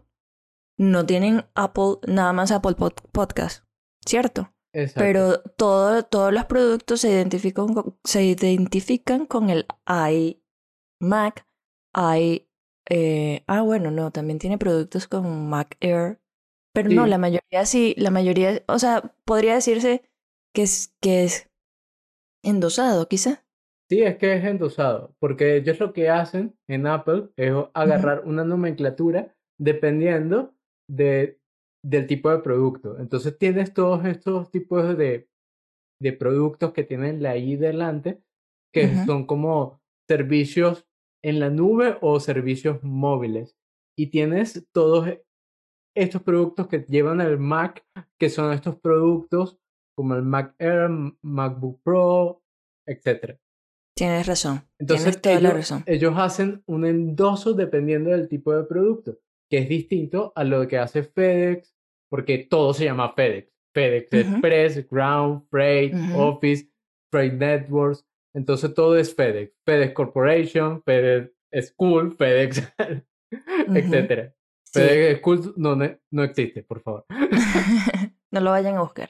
no 0.78 1.06
tienen 1.06 1.46
Apple, 1.56 1.98
nada 2.08 2.34
más 2.34 2.52
Apple 2.52 2.76
Podcast, 2.76 3.66
¿cierto? 4.06 4.54
Exacto. 4.74 5.00
Pero 5.02 5.42
todo, 5.56 6.04
todos 6.04 6.34
los 6.34 6.46
productos 6.46 7.02
se 7.02 7.12
identifican, 7.12 7.74
con, 7.74 7.98
se 8.04 8.24
identifican 8.24 9.26
con 9.26 9.50
el 9.50 9.66
iMac, 9.88 11.46
i... 11.96 12.48
Eh, 12.90 13.44
ah, 13.48 13.62
bueno, 13.62 13.92
no, 13.92 14.12
también 14.12 14.40
tiene 14.40 14.58
productos 14.58 15.08
con 15.08 15.50
Mac 15.50 15.78
Air. 15.80 16.20
Pero 16.74 16.90
no, 16.90 17.06
la 17.06 17.18
mayoría 17.18 17.66
sí, 17.66 17.94
la 17.98 18.10
mayoría, 18.10 18.64
o 18.68 18.80
sea, 18.80 19.16
podría 19.26 19.54
decirse 19.54 20.02
que 20.54 20.64
es, 20.64 20.94
que 21.02 21.24
es 21.24 21.50
endosado, 22.44 23.08
quizá. 23.08 23.46
Sí, 23.90 24.02
es 24.02 24.18
que 24.18 24.34
es 24.34 24.44
endosado, 24.44 25.16
porque 25.20 25.56
ellos 25.56 25.80
lo 25.80 25.94
que 25.94 26.10
hacen 26.10 26.58
en 26.68 26.88
Apple 26.88 27.30
es 27.38 27.54
agarrar 27.74 28.24
una 28.26 28.44
nomenclatura 28.44 29.36
dependiendo 29.60 30.56
de, 30.90 31.40
del 31.84 32.08
tipo 32.08 32.30
de 32.32 32.40
producto. 32.40 33.00
Entonces 33.00 33.38
tienes 33.38 33.74
todos 33.74 34.06
estos 34.06 34.50
tipos 34.52 34.98
de, 34.98 35.28
de 36.02 36.14
productos 36.14 36.74
que 36.74 36.84
tienen 36.84 37.22
la 37.22 37.38
I 37.38 37.56
delante, 37.56 38.22
que 38.74 39.06
son 39.06 39.26
como 39.26 39.82
servicios 40.08 40.86
en 41.24 41.40
la 41.40 41.50
nube 41.50 41.98
o 42.02 42.20
servicios 42.20 42.84
móviles. 42.84 43.56
Y 43.98 44.08
tienes 44.08 44.68
todos 44.72 45.10
estos 45.96 46.24
productos 46.24 46.68
que 46.68 46.86
llevan 46.90 47.22
el 47.22 47.38
Mac, 47.38 47.86
que 48.20 48.30
son 48.30 48.52
estos 48.52 48.80
productos 48.80 49.60
como 49.96 50.16
el 50.16 50.24
Mac 50.24 50.56
Air, 50.58 50.90
MacBook 51.22 51.82
Pro, 51.84 52.42
etc. 52.88 53.38
Tienes 53.96 54.26
razón. 54.26 54.68
Entonces, 54.80 55.22
toda 55.22 55.36
ellos, 55.36 55.44
la 55.44 55.52
razón. 55.52 55.84
ellos 55.86 56.14
hacen 56.18 56.64
un 56.66 56.86
endoso 56.86 57.54
dependiendo 57.54 58.10
del 58.10 58.28
tipo 58.28 58.56
de 58.56 58.64
producto, 58.64 59.20
que 59.50 59.60
es 59.60 59.70
distinto 59.70 60.34
a 60.36 60.44
lo 60.44 60.68
que 60.68 60.80
hace 60.80 61.04
FedEx, 61.04 61.73
porque 62.14 62.38
todo 62.38 62.76
se 62.76 62.86
llama 62.86 63.12
FedEx. 63.16 63.52
FedEx 63.74 64.14
Express, 64.14 64.88
Ground, 64.88 65.48
Freight, 65.50 65.96
Office, 66.16 66.70
Freight 67.12 67.34
Networks. 67.34 68.06
Entonces 68.36 68.72
todo 68.76 68.96
es 68.96 69.16
FedEx. 69.16 69.52
FedEx 69.66 69.96
Corporation, 69.96 70.84
FedEx 70.84 71.32
School, 71.70 72.16
FedEx, 72.16 72.72
etc. 73.74 74.32
FedEx 74.72 75.22
School 75.22 75.56
no, 75.58 75.76
no 76.12 76.24
existe, 76.24 76.62
por 76.62 76.84
favor. 76.84 77.08
no 78.32 78.42
lo 78.42 78.52
vayan 78.52 78.76
a 78.76 78.82
buscar. 78.82 79.10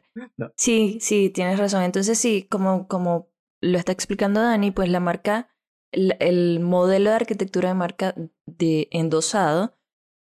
Sí, 0.56 0.98
sí, 1.02 1.30
tienes 1.30 1.60
razón. 1.60 1.84
Entonces 1.84 2.18
sí, 2.18 2.48
como, 2.50 2.88
como 2.88 3.30
lo 3.60 3.78
está 3.78 3.92
explicando 3.92 4.42
Dani, 4.42 4.72
pues 4.72 4.88
la 4.88 5.02
marca, 5.02 5.50
el, 5.92 6.62
modelo 6.62 7.10
de 7.10 7.18
arquitectura 7.18 7.68
de 7.68 7.76
marca 7.76 8.16
de 8.46 8.88
endosado 8.92 9.78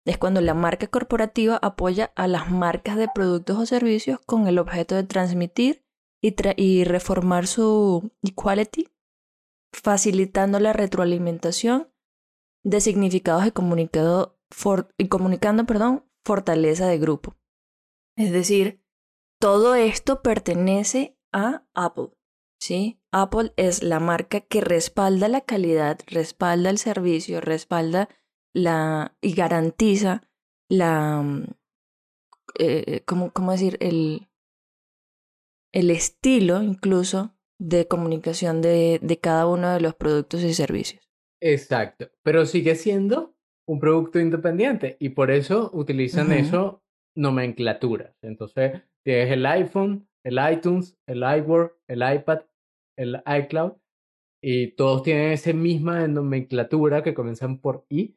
es 0.07 0.19
cuando 0.19 0.41
la 0.41 0.55
marca 0.55 0.87
corporativa 0.87 1.59
apoya 1.61 2.13
a 2.15 2.29
las 2.29 2.51
marcas 2.51 2.97
de 2.97 3.09
productos 3.13 3.59
o 3.59 3.67
servicios 3.67 4.21
con 4.25 4.47
el 4.47 4.59
objeto 4.59 4.95
de 4.95 5.03
transmitir 5.03 5.85
y, 6.23 6.85
reformar 6.85 7.47
su 7.47 8.11
equality, 8.23 8.89
facilitando 9.73 10.59
la 10.59 10.73
retroalimentación 10.73 11.93
de 12.65 12.81
significados 12.81 13.45
y, 13.45 13.49
y 14.99 15.09
comunicando 15.09 15.67
perdón, 15.67 16.05
fortaleza 16.25 16.87
de 16.87 16.99
grupo. 16.99 17.37
Es 18.17 18.33
decir, 18.33 18.83
todo 19.41 19.75
esto 19.75 20.23
pertenece 20.23 21.19
a 21.33 21.65
Apple. 21.75 22.11
¿sí? 22.61 23.01
Apple 23.13 23.53
es 23.57 23.83
la 23.83 24.01
marca 24.01 24.41
que 24.41 24.61
respalda 24.61 25.29
la 25.29 25.43
calidad, 25.43 25.99
respalda 26.07 26.71
el 26.71 26.79
servicio, 26.79 27.41
respalda 27.41 28.09
la 28.57 29.15
y 29.21 29.35
garantiza 29.35 30.23
la, 30.69 31.21
mm, 31.23 31.45
eh, 32.59 33.03
¿cómo, 33.05 33.53
decir? 33.53 33.77
El, 33.81 34.29
el 35.73 35.91
estilo 35.91 36.63
incluso 36.63 37.37
de 37.59 37.87
comunicación 37.87 38.63
de, 38.63 38.99
de 39.03 39.19
cada 39.19 39.47
uno 39.47 39.73
de 39.73 39.81
los 39.81 39.95
productos 39.95 40.43
y 40.43 40.55
servicios. 40.55 41.03
Exacto, 41.41 42.09
pero 42.23 42.47
sigue 42.47 42.77
siendo 42.77 43.37
un 43.69 43.79
producto 43.79 44.19
independiente 44.19 44.97
y 45.01 45.11
por 45.11 45.31
eso 45.31 45.71
utilizan 45.75 46.33
eso 46.33 46.83
nomenclaturas. 47.15 48.17
Entonces, 48.23 48.83
tienes 49.05 49.33
el 49.33 49.45
iPhone, 49.45 50.09
el 50.25 50.39
iTunes, 50.53 50.97
el 51.07 51.19
iWork, 51.19 51.77
el 51.89 51.99
iPad, 51.99 52.41
el 52.97 53.23
iCloud, 53.27 53.73
y 54.43 54.73
todos 54.77 55.03
tienen 55.03 55.33
esa 55.33 55.53
misma 55.53 56.07
nomenclatura 56.09 57.03
que 57.03 57.15
comienzan 57.15 57.59
por 57.59 57.85
I. 57.89 58.17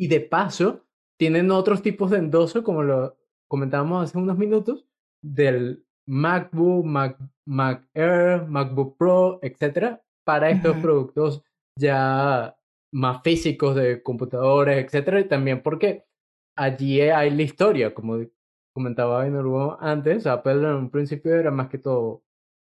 Y 0.00 0.08
de 0.08 0.22
paso, 0.22 0.86
tienen 1.18 1.50
otros 1.50 1.82
tipos 1.82 2.10
de 2.10 2.16
endoso, 2.16 2.64
como 2.64 2.82
lo 2.82 3.18
comentábamos 3.46 4.02
hace 4.02 4.16
unos 4.16 4.38
minutos, 4.38 4.86
del 5.20 5.84
MacBook, 6.06 6.86
Mac, 6.86 7.18
Mac 7.44 7.86
Air, 7.92 8.46
MacBook 8.48 8.96
Pro, 8.96 9.38
etcétera, 9.42 10.02
para 10.24 10.48
estos 10.48 10.74
productos 10.78 11.44
ya 11.78 12.56
más 12.94 13.22
físicos 13.22 13.76
de 13.76 14.02
computadores, 14.02 14.82
etcétera, 14.82 15.20
y 15.20 15.28
también 15.28 15.62
porque 15.62 16.06
allí 16.56 17.02
hay 17.02 17.28
la 17.28 17.42
historia, 17.42 17.92
como 17.92 18.24
comentaba 18.72 19.26
Inorbo 19.26 19.76
antes, 19.82 20.26
Apple 20.26 20.62
en 20.62 20.76
un 20.76 20.90
principio 20.90 21.34
era 21.34 21.50
más 21.50 21.68
que 21.68 21.76
todo 21.76 22.22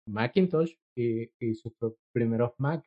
Macintosh 0.09 0.75
y, 0.97 1.31
y 1.39 1.55
sus 1.55 1.73
primeros 2.13 2.55
Mac. 2.59 2.85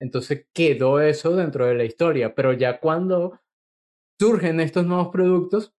Entonces 0.00 0.48
quedó 0.52 0.98
eso 1.00 1.36
dentro 1.36 1.66
de 1.66 1.74
la 1.74 1.84
historia, 1.84 2.34
pero 2.34 2.52
ya 2.52 2.80
cuando 2.80 3.38
surgen 4.18 4.60
estos 4.60 4.86
nuevos 4.86 5.08
productos, 5.08 5.74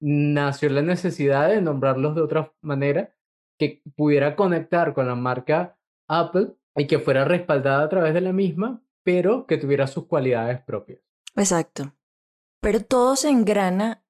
nació 0.00 0.70
la 0.70 0.82
necesidad 0.82 1.48
de 1.48 1.60
nombrarlos 1.60 2.14
de 2.14 2.22
otra 2.22 2.52
manera 2.60 3.14
que 3.58 3.82
pudiera 3.96 4.34
conectar 4.34 4.94
con 4.94 5.06
la 5.06 5.14
marca 5.14 5.78
Apple 6.08 6.54
y 6.76 6.86
que 6.86 6.98
fuera 6.98 7.24
respaldada 7.24 7.84
a 7.84 7.88
través 7.88 8.14
de 8.14 8.20
la 8.20 8.32
misma, 8.32 8.82
pero 9.04 9.46
que 9.46 9.58
tuviera 9.58 9.86
sus 9.86 10.06
cualidades 10.06 10.60
propias. 10.62 11.00
Exacto. 11.36 11.92
Pero 12.60 12.80
todo 12.80 13.16
se 13.16 13.28
engrana, 13.28 14.04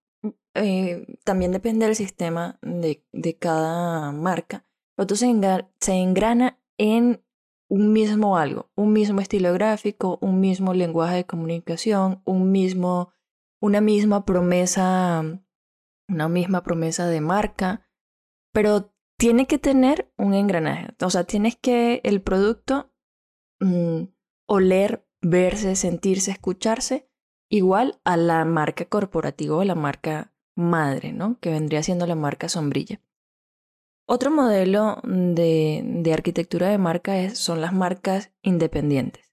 eh, 0.54 1.18
también 1.24 1.52
depende 1.52 1.86
del 1.86 1.96
sistema 1.96 2.58
de, 2.62 3.04
de 3.12 3.36
cada 3.36 4.12
marca, 4.12 4.64
pero 4.94 5.06
todo 5.06 5.16
se, 5.16 5.92
engrana 5.94 6.58
en 6.78 7.22
un 7.68 7.92
mismo 7.92 8.36
algo, 8.36 8.70
un 8.74 8.92
mismo 8.92 9.20
estilo 9.20 9.52
gráfico, 9.54 10.18
un 10.20 10.40
mismo 10.40 10.74
lenguaje 10.74 11.16
de 11.16 11.26
comunicación, 11.26 12.20
un 12.24 12.52
mismo, 12.52 13.12
una 13.62 13.81
misma 13.81 14.25
promesa, 14.25 15.23
una 16.09 16.28
misma 16.28 16.64
promesa 16.64 17.07
de 17.07 17.21
marca, 17.21 17.88
pero 18.52 18.92
tiene 19.16 19.47
que 19.47 19.59
tener 19.59 20.12
un 20.19 20.35
engranaje. 20.35 20.88
O 21.00 21.11
sea, 21.11 21.25
tienes 21.25 21.57
que 21.57 22.00
el 22.02 22.23
producto 22.23 22.92
mm, 23.61 24.02
oler, 24.47 25.07
verse, 25.21 25.76
sentirse, 25.76 26.33
escucharse 26.33 27.09
igual 27.49 28.00
a 28.02 28.16
la 28.16 28.45
marca 28.45 28.87
corporativa 28.87 29.57
o 29.57 29.64
la 29.64 29.76
marca 29.76 30.35
madre, 30.57 31.12
¿no? 31.12 31.38
Que 31.38 31.50
vendría 31.50 31.85
siendo 31.85 32.07
la 32.07 32.16
marca 32.16 32.49
sombrilla. 32.49 33.00
Otro 34.09 34.33
modelo 34.33 35.00
de, 35.04 36.11
arquitectura 36.12 36.69
de 36.69 36.78
marca 36.78 37.19
es, 37.19 37.38
son 37.38 37.61
las 37.61 37.73
marcas 37.73 38.33
independientes, 38.42 39.31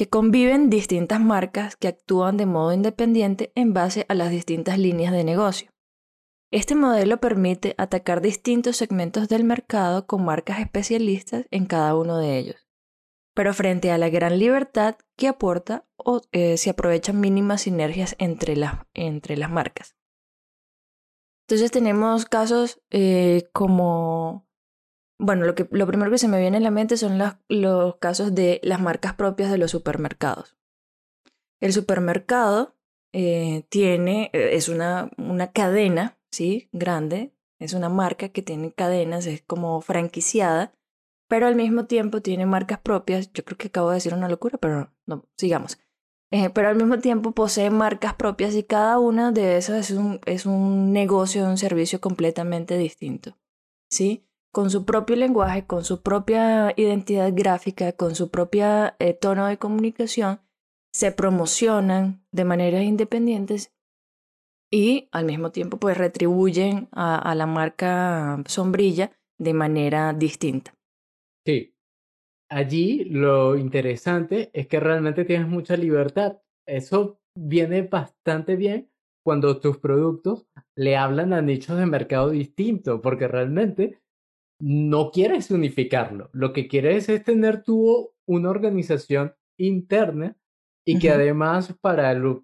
que 0.00 0.08
conviven 0.08 0.70
distintas 0.70 1.20
marcas 1.20 1.76
que 1.76 1.86
actúan 1.86 2.38
de 2.38 2.46
modo 2.46 2.72
independiente 2.72 3.52
en 3.54 3.74
base 3.74 4.06
a 4.08 4.14
las 4.14 4.30
distintas 4.30 4.78
líneas 4.78 5.12
de 5.12 5.24
negocio. 5.24 5.70
Este 6.50 6.74
modelo 6.74 7.20
permite 7.20 7.74
atacar 7.76 8.22
distintos 8.22 8.78
segmentos 8.78 9.28
del 9.28 9.44
mercado 9.44 10.06
con 10.06 10.24
marcas 10.24 10.60
especialistas 10.60 11.44
en 11.50 11.66
cada 11.66 11.94
uno 11.94 12.16
de 12.16 12.38
ellos. 12.38 12.66
Pero 13.34 13.52
frente 13.52 13.90
a 13.90 13.98
la 13.98 14.08
gran 14.08 14.38
libertad 14.38 14.96
que 15.18 15.28
aporta, 15.28 15.86
eh, 16.32 16.56
se 16.56 16.70
aprovechan 16.70 17.20
mínimas 17.20 17.60
sinergias 17.60 18.16
entre, 18.18 18.54
entre 18.94 19.36
las 19.36 19.50
marcas. 19.50 19.96
Entonces 21.46 21.70
tenemos 21.70 22.24
casos 22.24 22.80
eh, 22.88 23.50
como, 23.52 24.48
bueno, 25.20 25.44
lo, 25.44 25.54
que, 25.54 25.68
lo 25.70 25.86
primero 25.86 26.10
que 26.10 26.18
se 26.18 26.28
me 26.28 26.40
viene 26.40 26.56
a 26.56 26.60
la 26.60 26.70
mente 26.70 26.96
son 26.96 27.18
los 27.48 27.96
casos 27.96 28.34
de 28.34 28.60
las 28.62 28.80
marcas 28.80 29.14
propias 29.14 29.50
de 29.50 29.58
los 29.58 29.70
supermercados. 29.70 30.56
El 31.60 31.72
supermercado 31.72 32.76
eh, 33.12 33.64
tiene, 33.68 34.30
es 34.32 34.68
una, 34.68 35.10
una 35.18 35.52
cadena 35.52 36.16
¿sí? 36.30 36.68
Grande, 36.72 37.34
es 37.58 37.74
una 37.74 37.88
marca 37.88 38.30
que 38.30 38.42
tiene 38.42 38.72
cadenas, 38.72 39.26
es 39.26 39.42
como 39.42 39.80
franquiciada, 39.80 40.72
pero 41.28 41.46
al 41.46 41.56
mismo 41.56 41.86
tiempo 41.86 42.22
tiene 42.22 42.46
marcas 42.46 42.80
propias. 42.80 43.32
Yo 43.32 43.44
creo 43.44 43.58
que 43.58 43.68
acabo 43.68 43.90
de 43.90 43.96
decir 43.96 44.14
una 44.14 44.28
locura, 44.28 44.58
pero 44.58 44.92
no, 45.06 45.26
sigamos. 45.36 45.78
Eh, 46.32 46.50
pero 46.50 46.68
al 46.68 46.76
mismo 46.76 46.98
tiempo 46.98 47.32
posee 47.32 47.70
marcas 47.70 48.14
propias 48.14 48.54
y 48.54 48.62
cada 48.62 48.98
una 48.98 49.32
de 49.32 49.56
esas 49.56 49.90
es 49.90 49.96
un, 49.96 50.20
es 50.26 50.46
un 50.46 50.92
negocio, 50.92 51.44
un 51.44 51.58
servicio 51.58 52.00
completamente 52.00 52.78
distinto, 52.78 53.36
¿sí? 53.90 54.26
Con 54.52 54.70
su 54.70 54.84
propio 54.84 55.16
lenguaje, 55.16 55.66
con 55.66 55.84
su 55.84 56.02
propia 56.02 56.72
identidad 56.76 57.30
gráfica, 57.32 57.92
con 57.92 58.14
su 58.14 58.30
propia 58.30 58.96
eh, 58.98 59.14
tono 59.14 59.46
de 59.46 59.58
comunicación, 59.58 60.40
se 60.92 61.12
promocionan 61.12 62.24
de 62.32 62.44
manera 62.44 62.82
independientes 62.82 63.72
y 64.70 65.08
al 65.12 65.24
mismo 65.24 65.50
tiempo 65.50 65.78
pues 65.78 65.98
retribuyen 65.98 66.88
a, 66.92 67.34
la 67.34 67.46
marca 67.46 68.42
sombrilla 68.46 69.12
de 69.38 69.52
manera 69.52 70.12
distinta. 70.12 70.74
Sí, 71.44 71.74
allí 72.48 73.04
lo 73.04 73.56
interesante 73.56 74.50
es 74.52 74.68
que 74.68 74.80
realmente 74.80 75.24
tienes 75.24 75.48
mucha 75.48 75.76
libertad. 75.76 76.38
Eso 76.66 77.20
viene 77.34 77.82
bastante 77.82 78.56
bien 78.56 78.90
cuando 79.24 79.60
tus 79.60 79.78
productos 79.78 80.46
le 80.76 80.96
hablan 80.96 81.32
a 81.32 81.42
nichos 81.42 81.78
de 81.78 81.86
mercado 81.86 82.30
distintos, 82.30 83.00
porque 83.02 83.28
realmente 83.28 83.99
no 84.60 85.10
quieres 85.10 85.50
unificarlo. 85.50 86.30
Lo 86.32 86.52
que 86.52 86.68
quieres 86.68 87.08
es 87.08 87.24
tener 87.24 87.62
tú 87.62 88.12
una 88.26 88.50
organización 88.50 89.34
interna 89.58 90.36
y 90.84 90.98
que 90.98 91.10
además 91.10 91.74
para 91.80 92.10
el 92.12 92.42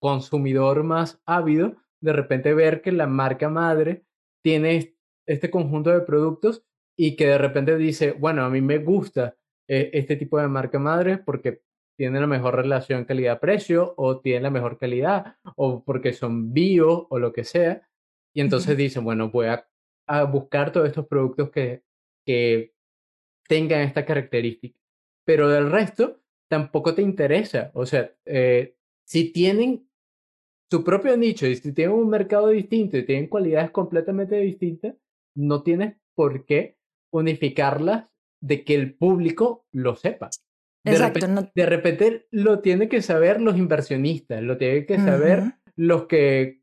consumidor 0.00 0.84
más 0.84 1.20
ávido, 1.26 1.76
de 2.00 2.12
repente 2.12 2.54
ver 2.54 2.82
que 2.82 2.92
la 2.92 3.06
marca 3.06 3.48
madre 3.48 4.04
tiene 4.42 4.96
este 5.26 5.50
conjunto 5.50 5.90
de 5.90 6.00
productos 6.00 6.64
y 6.96 7.16
que 7.16 7.26
de 7.26 7.38
repente 7.38 7.76
dice, 7.76 8.12
bueno, 8.12 8.44
a 8.44 8.50
mí 8.50 8.60
me 8.60 8.78
gusta 8.78 9.36
eh, 9.68 9.90
este 9.92 10.16
tipo 10.16 10.38
de 10.38 10.48
marca 10.48 10.78
madre 10.78 11.18
porque 11.18 11.62
tiene 11.96 12.20
la 12.20 12.26
mejor 12.26 12.56
relación 12.56 13.04
calidad-precio 13.04 13.94
o 13.96 14.20
tiene 14.20 14.42
la 14.42 14.50
mejor 14.50 14.78
calidad 14.78 15.36
o 15.56 15.82
porque 15.84 16.12
son 16.12 16.52
bio 16.52 17.06
o 17.08 17.18
lo 17.18 17.32
que 17.32 17.44
sea. 17.44 17.88
Y 18.34 18.40
entonces 18.40 18.76
dice, 18.76 19.00
bueno, 19.00 19.30
voy 19.30 19.46
a, 19.46 19.66
buscar 20.30 20.72
todos 20.72 20.88
estos 20.88 21.06
productos 21.06 21.50
que, 21.50 21.82
que 22.24 22.74
tengan 23.48 23.80
esta 23.80 24.04
característica. 24.04 24.78
Pero 25.24 25.48
del 25.48 25.70
resto 25.70 26.20
tampoco 26.48 26.94
te 26.94 27.02
interesa. 27.02 27.70
O 27.74 27.86
sea, 27.86 28.12
eh, 28.24 28.76
si 29.04 29.32
tienen 29.32 29.88
su 30.70 30.84
propio 30.84 31.16
nicho 31.16 31.46
y 31.46 31.56
si 31.56 31.72
tienen 31.72 31.96
un 31.96 32.08
mercado 32.08 32.48
distinto 32.48 32.96
y 32.96 33.04
tienen 33.04 33.28
cualidades 33.28 33.70
completamente 33.70 34.36
distintas, 34.36 34.94
no 35.34 35.62
tienes 35.62 35.96
por 36.14 36.44
qué 36.46 36.76
unificarlas 37.12 38.06
de 38.40 38.64
que 38.64 38.74
el 38.74 38.94
público 38.94 39.66
lo 39.72 39.96
sepa. 39.96 40.30
De, 40.84 40.92
Exacto, 40.92 41.20
repente, 41.20 41.52
de 41.54 41.66
repente 41.66 42.26
lo 42.30 42.60
tienen 42.60 42.88
que 42.88 43.00
saber 43.00 43.40
los 43.40 43.56
inversionistas, 43.56 44.42
lo 44.42 44.58
tienen 44.58 44.84
que 44.84 44.98
saber 44.98 45.54
los 45.76 46.06
que 46.06 46.60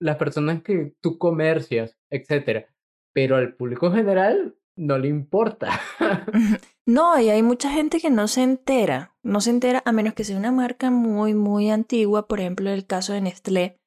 las 0.00 0.16
personas 0.16 0.62
que 0.62 0.94
tú 1.00 1.16
comercias, 1.16 1.96
etcétera. 2.10 2.66
Pero 3.12 3.36
al 3.36 3.54
público 3.54 3.90
general 3.90 4.56
no 4.76 4.98
le 4.98 5.08
importa. 5.08 5.80
no, 6.86 7.18
y 7.20 7.30
hay 7.30 7.42
mucha 7.42 7.70
gente 7.70 8.00
que 8.00 8.10
no 8.10 8.28
se 8.28 8.42
entera, 8.42 9.14
no 9.22 9.40
se 9.40 9.50
entera 9.50 9.82
a 9.84 9.92
menos 9.92 10.14
que 10.14 10.24
sea 10.24 10.36
una 10.36 10.52
marca 10.52 10.90
muy, 10.90 11.34
muy 11.34 11.70
antigua, 11.70 12.26
por 12.26 12.40
ejemplo, 12.40 12.70
el 12.70 12.86
caso 12.86 13.12
de 13.12 13.20
Nestlé. 13.20 13.80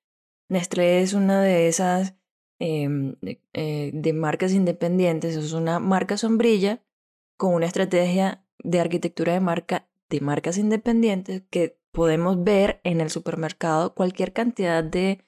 Nestlé 0.50 1.02
es 1.02 1.14
una 1.14 1.42
de 1.42 1.68
esas 1.68 2.16
em, 2.60 3.16
eh, 3.54 3.92
de 3.94 4.14
marcas 4.14 4.54
independientes, 4.54 5.36
es 5.36 5.54
una 5.54 5.80
marca 5.80 6.18
sombrilla 6.18 6.84
con 7.38 7.54
una 7.54 7.66
estrategia 7.66 8.46
de 8.64 8.80
arquitectura 8.80 9.34
de 9.34 9.40
marca 9.40 9.88
de 10.10 10.22
marcas 10.22 10.58
independientes 10.58 11.44
que 11.50 11.80
podemos 11.92 12.44
ver 12.44 12.80
en 12.84 13.02
el 13.02 13.10
supermercado 13.10 13.96
cualquier 13.96 14.34
cantidad 14.34 14.84
de 14.84 15.26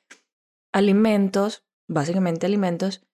alimentos, 0.71 1.65
básicamente 1.87 2.45
alimentos, 2.45 3.06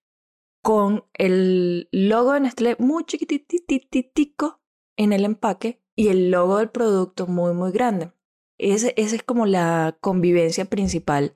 con 0.63 1.04
el 1.13 1.89
logo 1.91 2.32
de 2.32 2.39
Nestlé 2.39 2.76
muy 2.80 3.04
chiquitititico 3.04 4.62
en 4.97 5.12
el 5.12 5.26
empaque 5.26 5.84
y 5.95 6.08
el 6.08 6.32
logo 6.32 6.58
del 6.58 6.69
producto 6.69 7.28
muy, 7.28 7.54
muy 7.54 7.71
grande. 7.71 8.12
Esa 8.58 8.89
es 8.95 9.21
como 9.23 9.45
la 9.45 9.97
convivencia 9.99 10.65
principal 10.65 11.36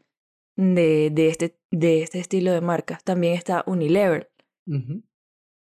de, 0.56 1.12
de, 1.12 1.28
este, 1.28 1.60
de 1.72 2.04
este 2.04 2.20
estilo 2.20 2.54
de 2.54 2.62
marcas. 2.62 3.04
También 3.04 3.34
está 3.34 3.64
Unilever. 3.68 4.32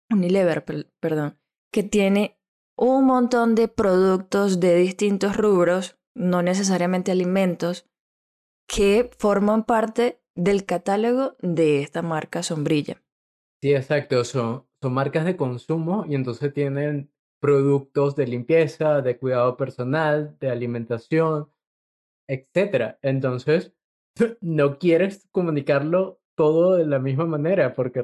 Unilever, 0.09 0.65
perdón, 0.99 1.37
que 1.71 1.83
tiene 1.83 2.39
un 2.77 3.05
montón 3.05 3.53
de 3.53 3.67
productos 3.67 4.61
de 4.61 4.75
distintos 4.75 5.35
rubros, 5.35 5.99
no 6.15 6.41
necesariamente 6.41 7.11
alimentos, 7.11 7.85
que 8.67 9.09
forman 9.17 9.65
parte 9.65 10.21
del 10.35 10.65
catálogo 10.65 11.35
de 11.41 11.81
esta 11.81 12.01
marca 12.01 12.43
sombrilla. 12.43 13.01
Sí, 13.61 13.73
exacto. 13.73 14.23
Son, 14.23 14.65
son 14.81 14.93
marcas 14.93 15.25
de 15.25 15.35
consumo 15.35 16.05
y 16.07 16.15
entonces 16.15 16.53
tienen 16.53 17.11
productos 17.39 18.15
de 18.15 18.27
limpieza, 18.27 19.01
de 19.01 19.17
cuidado 19.17 19.57
personal, 19.57 20.37
de 20.39 20.49
alimentación, 20.49 21.49
etcétera. 22.27 22.99
Entonces, 23.01 23.73
no 24.41 24.77
quieres 24.77 25.27
comunicarlo 25.31 26.19
todo 26.35 26.75
de 26.75 26.85
la 26.85 26.99
misma 26.99 27.25
manera 27.25 27.73
porque 27.73 28.03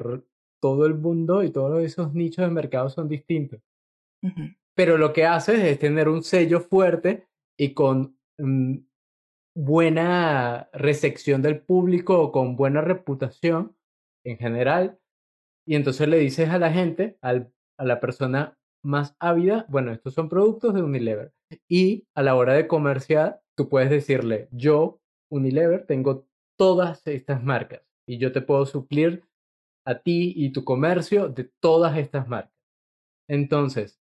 todo 0.60 0.86
el 0.86 0.94
mundo 0.94 1.42
y 1.42 1.50
todos 1.50 1.82
esos 1.84 2.14
nichos 2.14 2.44
de 2.44 2.50
mercado 2.50 2.88
son 2.88 3.08
distintos. 3.08 3.60
Pero 4.74 4.96
lo 4.96 5.12
que 5.12 5.26
haces 5.26 5.60
es 5.60 5.78
tener 5.78 6.08
un 6.08 6.22
sello 6.22 6.60
fuerte 6.60 7.28
y 7.56 7.74
con 7.74 8.18
mm, 8.38 8.78
buena 9.54 10.68
recepción 10.72 11.42
del 11.42 11.60
público 11.60 12.18
o 12.20 12.32
con 12.32 12.56
buena 12.56 12.80
reputación 12.80 13.76
en 14.24 14.38
general 14.38 14.98
y 15.66 15.76
entonces 15.76 16.08
le 16.08 16.18
dices 16.18 16.50
a 16.50 16.58
la 16.58 16.72
gente, 16.72 17.16
al, 17.22 17.52
a 17.78 17.84
la 17.84 18.00
persona 18.00 18.58
más 18.84 19.16
ávida, 19.18 19.66
bueno, 19.68 19.92
estos 19.92 20.14
son 20.14 20.28
productos 20.28 20.74
de 20.74 20.82
Unilever. 20.82 21.32
Y 21.68 22.06
a 22.14 22.22
la 22.22 22.34
hora 22.34 22.52
de 22.54 22.68
comerciar, 22.68 23.40
tú 23.56 23.68
puedes 23.68 23.90
decirle, 23.90 24.48
yo, 24.52 25.00
Unilever, 25.30 25.86
tengo 25.86 26.26
todas 26.56 27.06
estas 27.06 27.42
marcas 27.42 27.82
y 28.06 28.18
yo 28.18 28.32
te 28.32 28.42
puedo 28.42 28.66
suplir 28.66 29.24
a 29.86 29.98
ti 29.98 30.32
y 30.36 30.52
tu 30.52 30.64
comercio 30.64 31.28
de 31.28 31.50
todas 31.60 31.96
estas 31.96 32.28
marcas. 32.28 32.52
Entonces, 33.28 34.00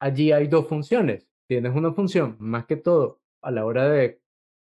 allí 0.00 0.32
hay 0.32 0.46
dos 0.46 0.68
funciones. 0.68 1.28
Tienes 1.48 1.74
una 1.74 1.92
función, 1.92 2.36
más 2.38 2.66
que 2.66 2.76
todo, 2.76 3.20
a 3.42 3.50
la 3.50 3.66
hora 3.66 3.88
de 3.88 4.20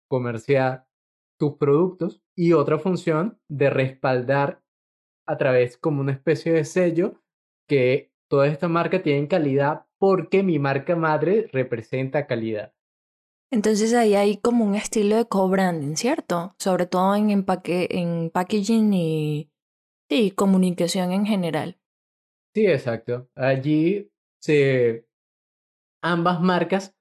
comerciar 0.09 0.85
tus 1.39 1.57
productos 1.57 2.21
y 2.35 2.53
otra 2.53 2.77
función 2.77 3.39
de 3.49 3.69
respaldar 3.69 4.61
a 5.31 5.37
través 5.37 5.77
como 5.77 6.01
una 6.01 6.11
especie 6.11 6.51
de 6.51 6.65
sello 6.65 7.21
que 7.67 8.11
toda 8.29 8.47
esta 8.47 8.67
marca 8.67 9.01
tiene 9.01 9.29
calidad 9.29 9.85
porque 9.97 10.43
mi 10.43 10.59
marca 10.59 10.95
madre 10.95 11.47
representa 11.53 12.27
calidad. 12.27 12.73
Entonces 13.49 13.93
ahí 13.93 14.15
hay 14.15 14.37
como 14.37 14.65
un 14.65 14.75
estilo 14.75 15.15
de 15.15 15.25
co-branding, 15.25 15.95
¿cierto? 15.95 16.53
Sobre 16.59 16.85
todo 16.85 17.15
en, 17.15 17.29
empaque, 17.29 17.87
en 17.91 18.29
packaging 18.29 18.93
y, 18.93 19.51
y 20.09 20.31
comunicación 20.31 21.13
en 21.13 21.25
general. 21.25 21.77
Sí, 22.53 22.65
exacto. 22.65 23.29
Allí 23.35 24.11
se 24.41 25.05
ambas 26.01 26.41
marcas 26.41 26.93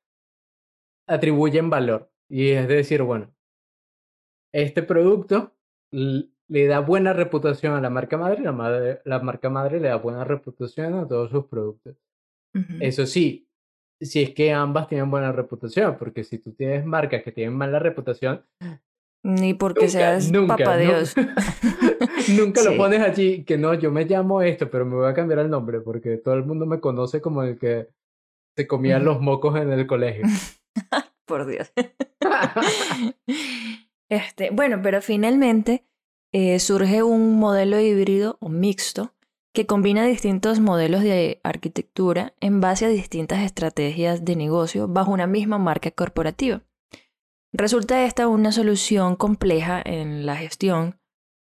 atribuyen 1.09 1.69
valor. 1.69 2.13
Y 2.29 2.51
es 2.51 2.69
decir, 2.69 3.03
bueno, 3.03 3.35
este 4.53 4.85
producto 4.85 5.57
le 6.51 6.67
da 6.67 6.81
buena 6.81 7.13
reputación 7.13 7.75
a 7.75 7.81
la 7.81 7.91
marca 7.91 8.19
madre, 8.19 8.43
la, 8.43 8.51
madre, 8.51 9.01
la 9.05 9.21
marca 9.21 9.49
madre 9.49 9.79
le 9.79 9.89
da 9.89 9.97
buena 9.97 10.25
reputación 10.25 10.95
a 10.95 11.07
todos 11.07 11.31
sus 11.31 11.47
productos. 11.47 11.95
Eso 12.81 13.07
sí, 13.07 13.49
si 14.01 14.23
es 14.23 14.35
que 14.35 14.53
ambas 14.53 14.89
tienen 14.89 15.09
buena 15.13 15.31
reputación, 15.31 15.97
porque 15.97 16.25
si 16.25 16.39
tú 16.39 16.53
tienes 16.53 16.85
marcas 16.85 17.23
que 17.23 17.31
tienen 17.31 17.57
mala 17.57 17.79
reputación, 17.79 18.45
Ni 19.23 19.55
porque 19.55 19.89
seas 19.89 20.33
papá 20.49 20.77
Dios. 20.77 21.15
Nunca, 22.37 22.63
lo 22.65 22.77
pones 22.77 23.01
allí, 23.01 23.45
que 23.45 23.57
no, 23.57 23.75
yo 23.75 23.93
me 23.93 24.05
llamo 24.05 24.43
esto, 24.43 24.69
pero 24.69 24.85
me 24.85 24.97
voy 24.97 25.09
a 25.09 25.15
cambiar 25.15 25.39
el 25.41 25.51
nombre 25.51 25.81
porque 25.81 26.17
todo 26.17 26.35
el 26.35 26.45
mundo 26.45 26.67
me 26.67 26.81
conoce 26.81 27.21
como 27.21 27.45
el 27.45 27.59
que 27.59 27.87
se 28.57 28.67
comía 28.67 28.99
los 28.99 29.21
mocos 29.21 29.57
en 29.57 29.71
el 29.71 29.87
colegio. 29.87 30.25
Por 31.27 31.47
Dios. 31.47 31.73
este, 34.09 34.51
bueno, 34.51 34.81
pero 34.83 35.01
finalmente 35.01 35.85
eh, 36.33 36.59
surge 36.59 37.03
un 37.03 37.39
modelo 37.39 37.81
híbrido 37.81 38.37
o 38.41 38.49
mixto 38.49 39.15
que 39.53 39.67
combina 39.67 40.05
distintos 40.05 40.61
modelos 40.61 41.03
de 41.03 41.41
arquitectura 41.43 42.35
en 42.41 42.61
base 42.61 42.87
a 42.87 42.89
distintas 42.89 43.41
estrategias 43.41 44.25
de 44.25 44.37
negocio 44.37 44.87
bajo 44.87 45.11
una 45.11 45.27
misma 45.27 45.59
marca 45.59 45.91
corporativa. 45.91 46.63
Resulta 47.53 48.05
esta 48.05 48.29
una 48.29 48.53
solución 48.53 49.17
compleja 49.17 49.83
en 49.85 50.25
la 50.25 50.37
gestión, 50.37 51.01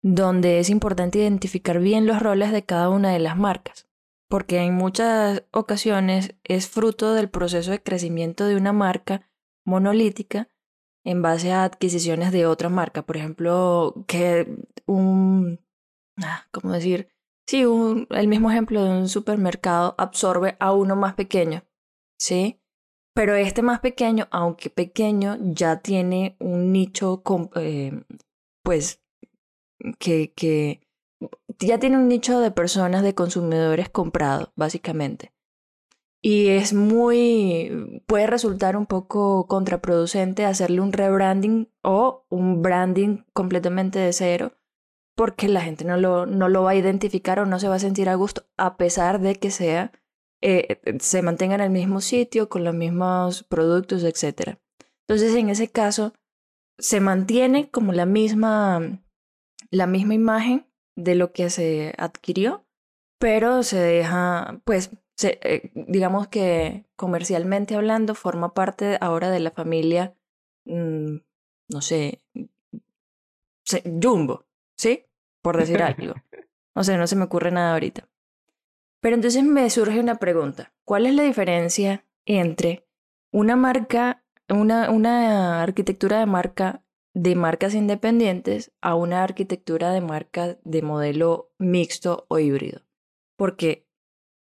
donde 0.02 0.60
es 0.60 0.72
importante 0.72 1.20
identificar 1.20 1.80
bien 1.80 2.08
los 2.08 2.20
roles 2.20 2.52
de 2.52 2.66
cada 2.66 2.90
una 2.90 3.12
de 3.12 3.20
las 3.20 3.38
marcas, 3.38 3.88
porque 4.28 4.58
en 4.58 4.74
muchas 4.74 5.44
ocasiones 5.52 6.34
es 6.44 6.68
fruto 6.68 7.14
del 7.14 7.30
proceso 7.30 7.70
de 7.70 7.84
crecimiento 7.84 8.48
de 8.48 8.56
una 8.56 8.74
marca 8.74 9.30
monolítica 9.66 10.50
en 11.04 11.22
base 11.22 11.52
a 11.52 11.64
adquisiciones 11.64 12.32
de 12.32 12.46
otra 12.46 12.70
marca. 12.70 13.02
Por 13.04 13.18
ejemplo, 13.18 14.06
que 14.08 14.48
un, 14.86 15.60
ah, 16.24 16.48
¿cómo 16.52 16.74
decir? 16.74 17.10
Sí, 17.48 17.64
el 18.10 18.28
mismo 18.28 18.50
ejemplo 18.50 18.84
de 18.84 18.90
un 18.90 19.10
supermercado 19.10 19.96
absorbe 19.98 20.56
a 20.60 20.72
uno 20.74 20.96
más 20.96 21.16
pequeño, 21.16 21.64
¿sí? 22.18 22.62
Pero 23.14 23.36
este 23.36 23.62
más 23.62 23.80
pequeño, 23.80 24.28
aunque 24.32 24.70
pequeño, 24.70 25.38
ya 25.40 25.80
tiene 25.80 26.36
un 26.40 26.72
nicho, 26.72 27.22
eh, 27.56 28.04
pues, 28.64 29.04
que, 30.00 30.34
que 30.34 30.82
ya 31.60 31.80
tiene 31.80 31.98
un 31.98 32.08
nicho 32.08 32.40
de 32.40 32.52
personas, 32.52 33.04
de 33.04 33.14
consumidores 33.14 33.90
comprados, 33.90 34.52
básicamente. 34.56 35.34
Y 36.26 36.48
es 36.48 36.74
muy, 36.74 38.02
puede 38.06 38.28
resultar 38.28 38.78
un 38.78 38.86
poco 38.86 39.46
contraproducente 39.48 40.46
hacerle 40.46 40.80
un 40.80 40.94
rebranding 40.94 41.70
o 41.84 42.26
un 42.30 42.62
branding 42.62 43.26
completamente 43.34 44.00
de 44.00 44.14
cero, 44.14 44.54
porque 45.16 45.50
la 45.50 45.62
gente 45.62 45.84
no 45.84 45.98
lo, 45.98 46.26
no 46.26 46.48
lo 46.48 46.64
va 46.64 46.72
a 46.72 46.76
identificar 46.76 47.40
o 47.40 47.46
no 47.46 47.60
se 47.60 47.68
va 47.68 47.76
a 47.76 47.80
sentir 47.80 48.08
a 48.08 48.16
gusto, 48.16 48.46
a 48.56 48.78
pesar 48.78 49.20
de 49.20 49.36
que 49.36 49.52
sea 49.52 49.92
eh, 50.46 50.82
eh, 50.84 50.98
se 51.00 51.22
mantenga 51.22 51.56
en 51.56 51.62
el 51.62 51.70
mismo 51.70 52.02
sitio, 52.02 52.50
con 52.50 52.66
los 52.66 52.76
mismos 52.76 53.44
productos, 53.44 54.04
etc. 54.04 54.58
Entonces, 55.08 55.34
en 55.36 55.50
ese 55.50 55.70
caso, 55.70 56.14
se 56.78 57.00
mantiene 57.00 57.70
como 57.70 57.94
la 57.94 58.06
misma, 58.06 59.02
la 59.72 59.88
misma 59.88 60.16
imagen 60.16 60.68
de 60.98 61.16
lo 61.16 61.32
que 61.32 61.50
se 61.50 61.94
adquirió, 61.98 62.66
pero 63.20 63.64
se 63.64 63.80
deja, 63.80 64.62
pues, 64.66 64.92
eh, 65.24 65.72
digamos 65.74 66.28
que 66.28 66.86
comercialmente 66.96 67.76
hablando, 67.76 68.16
forma 68.16 68.54
parte 68.54 68.98
ahora 69.02 69.30
de 69.30 69.40
la 69.40 69.52
familia, 69.52 70.16
mm, 70.66 71.18
no 71.70 71.82
sé, 71.82 72.22
Jumbo, 74.02 74.46
¿sí? 74.78 75.06
Por 75.42 75.58
decir 75.58 75.82
algo. 75.82 76.14
O 76.76 76.84
sea, 76.84 76.98
no 76.98 77.06
se 77.06 77.16
me 77.16 77.26
ocurre 77.26 77.52
nada 77.52 77.74
ahorita. 77.74 78.10
Pero 79.00 79.14
entonces 79.14 79.44
me 79.44 79.70
surge 79.70 80.00
una 80.00 80.16
pregunta. 80.16 80.74
¿Cuál 80.86 81.06
es 81.06 81.14
la 81.14 81.22
diferencia 81.22 82.04
entre 82.26 82.88
una 83.32 83.56
marca, 83.56 84.26
una, 84.50 84.90
una 84.90 85.62
arquitectura 85.62 86.18
de 86.18 86.26
marca 86.26 86.84
de 87.14 87.36
marcas 87.36 87.76
independientes 87.76 88.72
a 88.82 88.96
una 88.96 89.24
arquitectura 89.24 89.92
de 89.92 90.02
marca 90.02 90.58
de 90.64 90.82
modelo 90.82 91.54
mixto 91.60 92.26
o 92.28 92.40
híbrido? 92.40 92.82
Porque 93.38 93.86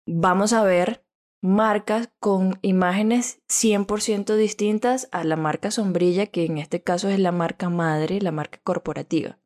vamos 0.07 0.53
a 0.53 0.63
ver 0.63 1.03
marcas 1.43 2.11
con 2.19 2.57
imágenes 2.61 3.41
100% 3.47 4.35
distintas 4.35 5.07
a 5.11 5.23
la 5.23 5.35
marca 5.35 5.69
sombrilla, 5.69 6.25
que 6.25 6.45
en 6.45 6.57
este 6.57 6.81
caso 6.81 7.09
es 7.09 7.19
la 7.19 7.31
marca 7.31 7.69
madre, 7.69 8.21
la 8.21 8.31
marca 8.31 8.59
corporativa. 8.63 9.37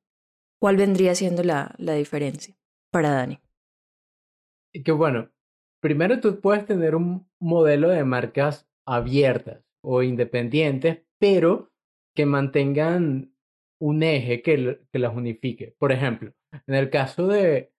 ¿Cuál 0.60 0.78
vendría 0.78 1.16
siendo 1.16 1.44
la, 1.44 1.74
la 1.78 1.94
diferencia 1.94 2.56
para 2.92 3.12
Dani? 3.12 3.40
que 4.86 4.92
bueno, 4.94 5.30
primero 5.82 6.22
tú 6.22 6.40
puedes 6.40 6.66
tener 6.66 6.96
un 6.96 7.30
modelo 7.42 7.90
de 7.90 8.06
marcas 8.06 8.70
abiertas 8.88 9.66
o 9.84 10.02
independientes, 10.02 11.04
pero 11.20 11.74
que 12.16 12.26
mantengan 12.26 13.34
un 13.82 14.04
eje 14.04 14.42
que, 14.42 14.80
que 14.92 15.00
las 15.00 15.14
unifique. 15.14 15.76
Por 15.78 15.92
ejemplo, 15.92 16.34
en 16.68 16.76
el 16.76 16.90
caso 16.90 17.28
de, 17.28 17.74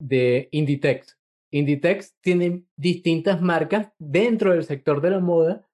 de 0.00 0.48
Inditex, 0.52 1.18
Inditex 1.54 2.16
tiene 2.20 2.64
distintas 2.74 3.40
marcas 3.40 3.92
dentro 3.98 4.52
del 4.52 4.64
sector 4.64 5.00
de 5.00 5.10
la 5.10 5.20
moda 5.20 5.64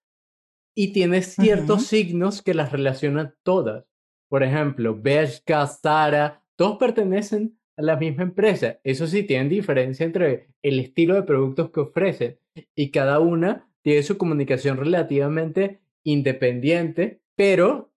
y 0.76 0.92
tiene 0.92 1.22
ciertos 1.22 1.86
signos 1.86 2.42
que 2.42 2.52
las 2.52 2.70
relacionan 2.70 3.34
todas. 3.42 3.86
Por 4.28 4.42
ejemplo, 4.42 4.94
Bershka, 5.00 5.66
Zara, 5.66 6.44
todos 6.54 6.76
pertenecen 6.76 7.58
la 7.78 7.96
misma 7.96 8.24
empresa. 8.24 8.78
Eso 8.84 9.06
sí, 9.06 9.22
tienen 9.22 9.48
diferencia 9.48 10.04
entre 10.04 10.48
el 10.60 10.80
estilo 10.80 11.14
de 11.14 11.22
productos 11.22 11.70
que 11.70 11.80
ofrecen 11.80 12.38
y 12.74 12.90
cada 12.90 13.18
una 13.18 13.66
tiene 13.80 14.02
su 14.02 14.18
comunicación 14.18 14.76
relativamente 14.76 15.80
independiente, 16.04 17.22
pero 17.36 17.90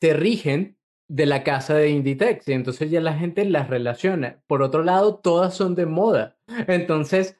se 0.00 0.12
rigen 0.14 0.78
de 1.08 1.26
la 1.26 1.42
casa 1.42 1.74
de 1.74 1.90
Inditex 1.90 2.46
y 2.46 2.52
entonces 2.52 2.88
ya 2.88 3.00
la 3.00 3.14
gente 3.14 3.44
las 3.44 3.68
relaciona. 3.68 4.44
Por 4.46 4.62
otro 4.62 4.84
lado, 4.84 5.16
todas 5.16 5.54
son 5.54 5.74
de 5.74 5.86
moda. 5.86 6.35
Entonces, 6.66 7.38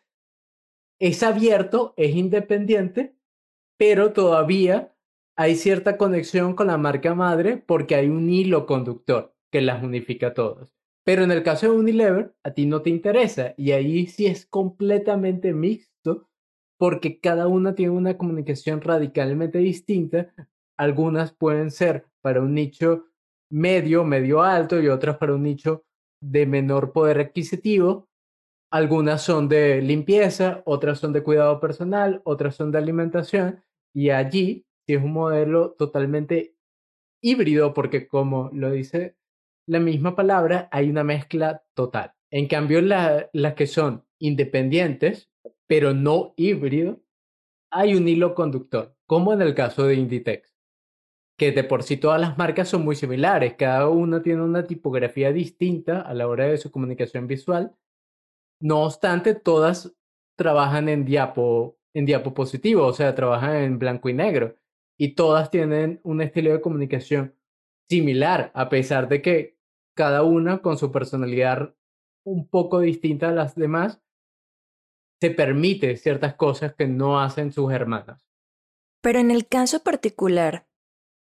es 0.99 1.23
abierto, 1.23 1.95
es 1.97 2.15
independiente, 2.15 3.17
pero 3.77 4.13
todavía 4.13 4.95
hay 5.37 5.57
cierta 5.57 5.99
conexión 5.99 6.55
con 6.55 6.69
la 6.69 6.79
marca 6.79 7.15
madre 7.15 7.59
porque 7.59 7.95
hay 7.95 8.09
un 8.09 8.31
hilo 8.31 8.67
conductor 8.67 9.35
que 9.51 9.61
las 9.61 9.83
unifica 9.83 10.29
a 10.29 10.35
todos. 10.35 10.75
Pero 11.05 11.23
en 11.23 11.31
el 11.31 11.43
caso 11.43 11.67
de 11.67 11.79
Unilever, 11.79 12.35
a 12.43 12.53
ti 12.53 12.67
no 12.67 12.83
te 12.83 12.91
interesa 12.91 13.55
y 13.57 13.73
ahí 13.73 14.07
sí 14.07 14.27
es 14.27 14.47
completamente 14.47 15.53
mixto 15.53 16.29
porque 16.79 17.21
cada 17.21 17.47
una 17.47 17.75
tiene 17.75 17.93
una 17.93 18.19
comunicación 18.19 18.81
radicalmente 18.81 19.59
distinta. 19.59 20.35
Algunas 20.77 21.33
pueden 21.33 21.71
ser 21.71 22.07
para 22.23 22.41
un 22.41 22.55
nicho 22.55 23.05
medio, 23.51 24.05
medio 24.05 24.43
alto 24.43 24.81
y 24.81 24.89
otras 24.89 25.17
para 25.19 25.35
un 25.35 25.45
nicho 25.45 25.85
de 26.21 26.47
menor 26.47 26.93
poder 26.93 27.21
adquisitivo. 27.21 28.09
Algunas 28.77 29.23
son 29.23 29.49
de 29.49 29.81
limpieza, 29.81 30.61
otras 30.67 30.99
son 30.99 31.15
de 31.15 31.23
cuidado 31.23 31.61
personal, 31.61 32.21
otras 32.25 32.57
son 32.57 32.71
de 32.71 32.77
alimentación 32.77 33.65
y 33.95 34.11
allí 34.11 34.67
sí 34.87 34.93
es 34.93 35.03
un 35.03 35.15
modelo 35.15 35.71
totalmente 35.79 36.55
híbrido 37.23 37.73
porque 37.73 38.07
como 38.07 38.51
lo 38.53 38.71
dice 38.71 39.17
la 39.67 39.81
misma 39.81 40.15
palabra, 40.15 40.69
hay 40.71 40.91
una 40.91 41.05
mezcla 41.05 41.65
total. 41.73 42.13
En 42.31 42.49
cambio, 42.49 42.83
las 42.83 43.55
que 43.55 43.67
son 43.67 44.05
independientes, 44.19 45.31
pero 45.67 45.95
no 45.95 46.35
híbrido, 46.37 47.01
hay 47.71 47.95
un 47.95 48.07
hilo 48.07 48.35
conductor, 48.35 48.95
como 49.07 49.33
en 49.33 49.41
el 49.41 49.55
caso 49.55 49.87
de 49.87 49.95
Inditex, 49.95 50.55
que 51.39 51.51
de 51.51 51.65
por 51.65 51.83
sí 51.83 51.97
todas 51.97 52.21
las 52.21 52.37
marcas 52.37 52.69
son 52.69 52.85
muy 52.85 52.95
similares, 52.95 53.55
cada 53.55 53.89
una 53.89 54.23
tiene 54.23 54.43
una 54.43 54.67
tipografía 54.67 55.33
distinta 55.33 56.03
a 56.03 56.13
la 56.13 56.29
hora 56.29 56.45
de 56.45 56.59
su 56.59 56.71
comunicación 56.71 57.27
visual. 57.27 57.75
No 58.61 58.85
obstante, 58.85 59.35
todas 59.35 59.97
trabajan 60.37 60.89
en 60.89 61.05
diapo, 61.05 61.79
en 61.95 62.07
diapositivo, 62.07 62.87
o 62.87 62.93
sea, 62.93 63.15
trabajan 63.15 63.57
en 63.57 63.79
blanco 63.79 64.09
y 64.09 64.15
negro, 64.15 64.57
y 64.99 65.15
todas 65.15 65.51
tienen 65.51 66.01
un 66.03 66.23
estilo 66.23 66.53
de 66.53 66.61
comunicación 66.61 67.35
similar, 67.89 68.51
a 68.55 68.69
pesar 68.69 69.09
de 69.09 69.23
que 69.23 69.59
cada 69.95 70.23
una 70.23 70.59
con 70.63 70.77
su 70.79 70.93
personalidad 70.93 71.75
un 72.25 72.49
poco 72.49 72.81
distinta 72.81 73.29
a 73.29 73.33
las 73.33 73.55
demás, 73.55 74.03
se 75.21 75.31
permite 75.31 75.97
ciertas 75.97 76.35
cosas 76.35 76.75
que 76.75 76.87
no 76.87 77.21
hacen 77.21 77.53
sus 77.53 77.73
hermanas. 77.73 78.27
Pero 79.01 79.19
en 79.19 79.31
el 79.31 79.47
caso 79.47 79.83
particular 79.83 80.67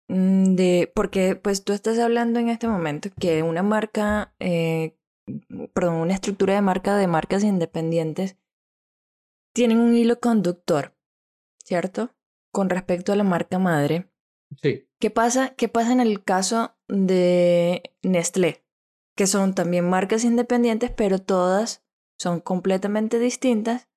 mm, 0.08 0.54
de, 0.54 0.92
porque 0.94 1.36
pues 1.36 1.64
tú 1.64 1.72
estás 1.72 1.98
hablando 1.98 2.38
en 2.40 2.48
este 2.48 2.68
momento 2.68 3.10
que 3.20 3.42
una 3.42 3.62
marca, 3.62 4.34
eh, 4.38 4.96
perdón, 5.72 5.96
una 5.96 6.14
estructura 6.14 6.54
de 6.54 6.62
marca 6.62 6.96
de 6.96 7.06
marcas 7.06 7.44
independientes 7.44 8.36
tienen 9.54 9.78
un 9.78 9.94
hilo 9.94 10.20
conductor, 10.20 10.94
¿cierto? 11.62 12.10
Con 12.52 12.70
respecto 12.70 13.12
a 13.12 13.16
la 13.16 13.24
marca 13.24 13.58
madre. 13.58 14.10
Sí. 14.60 14.88
¿Qué 15.00 15.10
pasa, 15.10 15.54
¿Qué 15.56 15.68
pasa 15.68 15.92
en 15.92 16.00
el 16.00 16.22
caso 16.22 16.76
de 16.88 17.94
Nestlé? 18.02 18.64
Que 19.16 19.26
son 19.26 19.54
también 19.54 19.88
marcas 19.88 20.24
independientes, 20.24 20.90
pero 20.90 21.20
todas 21.20 21.84
son 22.18 22.40
completamente 22.40 23.18
distintas 23.18 23.88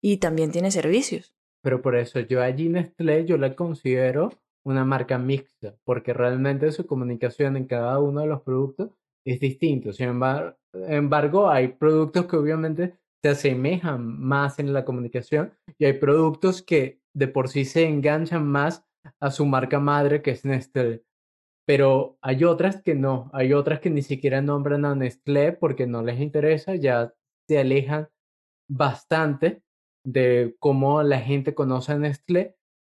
y 0.00 0.18
también 0.18 0.50
tiene 0.50 0.70
servicios. 0.70 1.34
Pero 1.62 1.80
por 1.80 1.96
eso 1.96 2.20
yo 2.20 2.42
allí 2.42 2.68
Nestlé 2.68 3.24
yo 3.24 3.36
la 3.36 3.54
considero 3.54 4.30
una 4.64 4.84
marca 4.84 5.18
mixta, 5.18 5.76
porque 5.84 6.12
realmente 6.12 6.70
su 6.72 6.86
comunicación 6.86 7.56
en 7.56 7.66
cada 7.66 7.98
uno 7.98 8.20
de 8.20 8.26
los 8.26 8.42
productos 8.42 8.90
es 9.24 9.40
distinto. 9.40 9.92
Sin 9.92 10.08
embargo, 10.08 11.50
hay 11.50 11.68
productos 11.68 12.26
que 12.26 12.36
obviamente 12.36 12.94
se 13.22 13.30
asemejan 13.30 14.20
más 14.20 14.58
en 14.58 14.72
la 14.72 14.84
comunicación 14.84 15.54
y 15.78 15.84
hay 15.84 15.94
productos 15.94 16.62
que 16.62 17.00
de 17.14 17.28
por 17.28 17.48
sí 17.48 17.64
se 17.64 17.86
enganchan 17.86 18.46
más 18.46 18.84
a 19.20 19.30
su 19.30 19.46
marca 19.46 19.78
madre 19.78 20.22
que 20.22 20.32
es 20.32 20.44
Nestlé. 20.44 21.04
Pero 21.64 22.18
hay 22.20 22.42
otras 22.44 22.82
que 22.82 22.94
no, 22.94 23.30
hay 23.32 23.52
otras 23.52 23.80
que 23.80 23.90
ni 23.90 24.02
siquiera 24.02 24.42
nombran 24.42 24.84
a 24.84 24.94
Nestlé 24.94 25.52
porque 25.52 25.86
no 25.86 26.02
les 26.02 26.20
interesa, 26.20 26.74
ya 26.74 27.14
se 27.48 27.58
alejan 27.58 28.08
bastante 28.68 29.62
de 30.04 30.56
cómo 30.58 31.02
la 31.04 31.20
gente 31.20 31.54
conoce 31.54 31.92
a 31.92 31.98
Nestlé. 31.98 32.56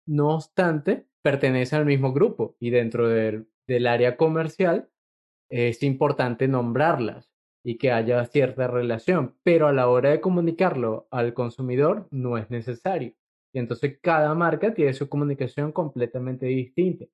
No 0.06 0.34
obstante, 0.34 1.06
pertenece 1.22 1.74
al 1.74 1.86
mismo 1.86 2.12
grupo 2.12 2.56
y 2.60 2.70
dentro 2.70 3.08
del, 3.08 3.48
del 3.66 3.86
área 3.88 4.16
comercial 4.16 4.91
es 5.52 5.82
importante 5.82 6.48
nombrarlas 6.48 7.30
y 7.62 7.76
que 7.76 7.92
haya 7.92 8.24
cierta 8.24 8.66
relación, 8.66 9.36
pero 9.42 9.68
a 9.68 9.72
la 9.72 9.88
hora 9.88 10.10
de 10.10 10.20
comunicarlo 10.20 11.06
al 11.10 11.34
consumidor 11.34 12.08
no 12.10 12.38
es 12.38 12.50
necesario. 12.50 13.12
Y 13.52 13.58
entonces 13.58 13.98
cada 14.00 14.34
marca 14.34 14.72
tiene 14.72 14.94
su 14.94 15.10
comunicación 15.10 15.70
completamente 15.70 16.46
distinta. 16.46 17.04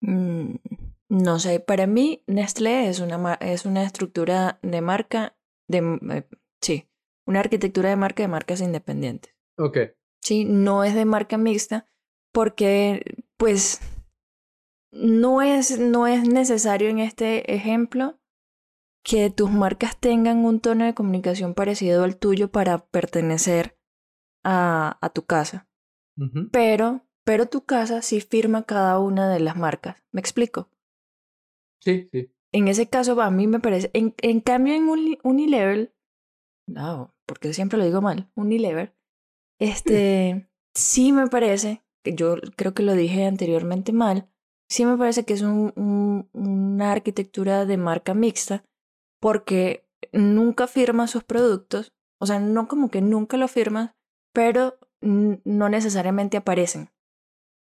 Mm, 0.00 0.54
no 1.08 1.38
sé, 1.40 1.58
para 1.58 1.88
mí 1.88 2.22
Nestlé 2.28 2.88
es 2.88 3.00
una, 3.00 3.34
es 3.34 3.66
una 3.66 3.82
estructura 3.82 4.60
de 4.62 4.80
marca, 4.80 5.36
de, 5.68 5.98
eh, 6.12 6.28
sí, 6.60 6.88
una 7.26 7.40
arquitectura 7.40 7.90
de 7.90 7.96
marca 7.96 8.22
de 8.22 8.28
marcas 8.28 8.60
independientes. 8.60 9.34
Ok. 9.58 9.78
Sí, 10.22 10.44
no 10.44 10.84
es 10.84 10.94
de 10.94 11.04
marca 11.04 11.36
mixta 11.36 11.86
porque 12.32 13.02
pues 13.36 13.80
no 14.94 15.42
es, 15.42 15.78
no 15.78 16.06
es 16.06 16.26
necesario 16.28 16.88
en 16.88 16.98
este 16.98 17.54
ejemplo 17.54 18.18
que 19.04 19.30
tus 19.30 19.50
marcas 19.50 19.98
tengan 19.98 20.44
un 20.44 20.60
tono 20.60 20.84
de 20.84 20.94
comunicación 20.94 21.54
parecido 21.54 22.04
al 22.04 22.16
tuyo 22.16 22.50
para 22.50 22.86
pertenecer 22.86 23.78
a, 24.44 24.98
a 25.00 25.10
tu 25.10 25.26
casa. 25.26 25.68
Pero 26.52 27.04
pero 27.24 27.46
tu 27.46 27.64
casa 27.64 28.02
sí 28.02 28.20
firma 28.20 28.64
cada 28.64 28.98
una 28.98 29.32
de 29.32 29.40
las 29.40 29.56
marcas. 29.56 29.96
¿Me 30.12 30.20
explico? 30.20 30.70
Sí, 31.82 32.08
sí. 32.12 32.30
En 32.52 32.68
ese 32.68 32.88
caso, 32.88 33.20
a 33.20 33.30
mí 33.30 33.46
me 33.46 33.60
parece. 33.60 33.90
En, 33.94 34.14
en 34.22 34.40
cambio, 34.40 34.74
en 34.74 35.18
Unilever. 35.22 35.94
No, 36.68 37.14
porque 37.26 37.52
siempre 37.52 37.78
lo 37.78 37.84
digo 37.84 38.00
mal. 38.00 38.30
Unilever. 38.36 38.94
Este. 39.58 40.48
sí 40.74 41.12
me 41.12 41.26
parece. 41.26 41.82
Yo 42.04 42.36
creo 42.56 42.74
que 42.74 42.82
lo 42.82 42.92
dije 42.92 43.24
anteriormente 43.24 43.92
mal. 43.92 44.30
Sí 44.74 44.84
me 44.84 44.96
parece 44.96 45.24
que 45.24 45.34
es 45.34 45.42
un, 45.42 46.28
una 46.32 46.90
arquitectura 46.90 47.64
de 47.64 47.76
marca 47.76 48.12
mixta. 48.12 48.64
Porque 49.20 49.86
nunca 50.10 50.66
firma 50.66 51.06
sus 51.06 51.22
productos. 51.22 51.92
O 52.18 52.26
sea, 52.26 52.40
no 52.40 52.66
como 52.66 52.90
que 52.90 53.00
nunca 53.00 53.36
lo 53.36 53.46
firmas. 53.46 53.94
Pero 54.32 54.78
no 55.00 55.68
necesariamente 55.68 56.36
aparecen 56.36 56.88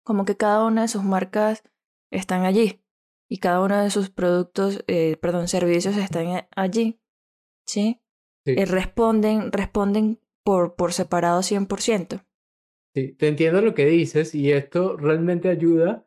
como 0.05 0.25
que 0.25 0.37
cada 0.37 0.65
una 0.65 0.83
de 0.83 0.89
sus 0.89 1.03
marcas 1.03 1.63
están 2.11 2.45
allí 2.45 2.81
y 3.29 3.39
cada 3.39 3.61
uno 3.61 3.83
de 3.83 3.91
sus 3.91 4.11
productos, 4.11 4.85
eh, 4.87 5.17
perdón, 5.17 5.49
servicios 5.49 5.97
están 5.97 6.47
allí, 6.55 7.01
¿sí? 7.67 8.01
sí. 8.45 8.55
Eh, 8.57 8.67
responden, 8.67 9.53
responden 9.53 10.21
por, 10.45 10.75
por 10.75 10.93
separado 10.93 11.41
100%. 11.41 12.25
Sí, 12.95 13.13
te 13.15 13.29
entiendo 13.29 13.63
lo 13.63 13.75
que 13.75 13.87
dices 13.87 14.35
y 14.35 14.53
esto 14.53 14.97
realmente 14.97 15.49
ayuda 15.49 16.07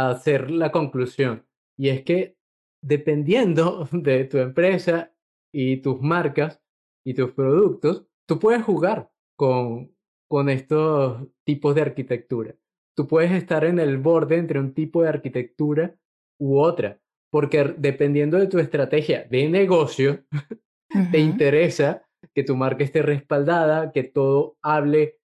a 0.00 0.10
hacer 0.10 0.50
la 0.50 0.72
conclusión. 0.72 1.46
Y 1.76 1.88
es 1.88 2.02
que 2.02 2.36
dependiendo 2.82 3.88
de 3.92 4.24
tu 4.24 4.38
empresa 4.38 5.12
y 5.52 5.78
tus 5.78 6.00
marcas 6.00 6.60
y 7.04 7.14
tus 7.14 7.32
productos, 7.32 8.06
tú 8.26 8.38
puedes 8.38 8.62
jugar 8.62 9.10
con, 9.36 9.94
con 10.28 10.48
estos 10.48 11.26
tipos 11.44 11.74
de 11.74 11.82
arquitectura 11.82 12.56
tú 12.94 13.06
puedes 13.06 13.32
estar 13.32 13.64
en 13.64 13.78
el 13.78 13.98
borde 13.98 14.38
entre 14.38 14.58
un 14.58 14.72
tipo 14.72 15.02
de 15.02 15.08
arquitectura 15.08 15.94
u 16.38 16.58
otra, 16.58 17.00
porque 17.30 17.74
dependiendo 17.76 18.38
de 18.38 18.46
tu 18.46 18.58
estrategia 18.58 19.24
de 19.24 19.48
negocio, 19.48 20.24
te 21.12 21.18
interesa 21.18 22.06
que 22.32 22.44
tu 22.44 22.56
marca 22.56 22.84
esté 22.84 23.02
respaldada, 23.02 23.92
que 23.92 24.04
todo 24.04 24.56
hable 24.62 25.18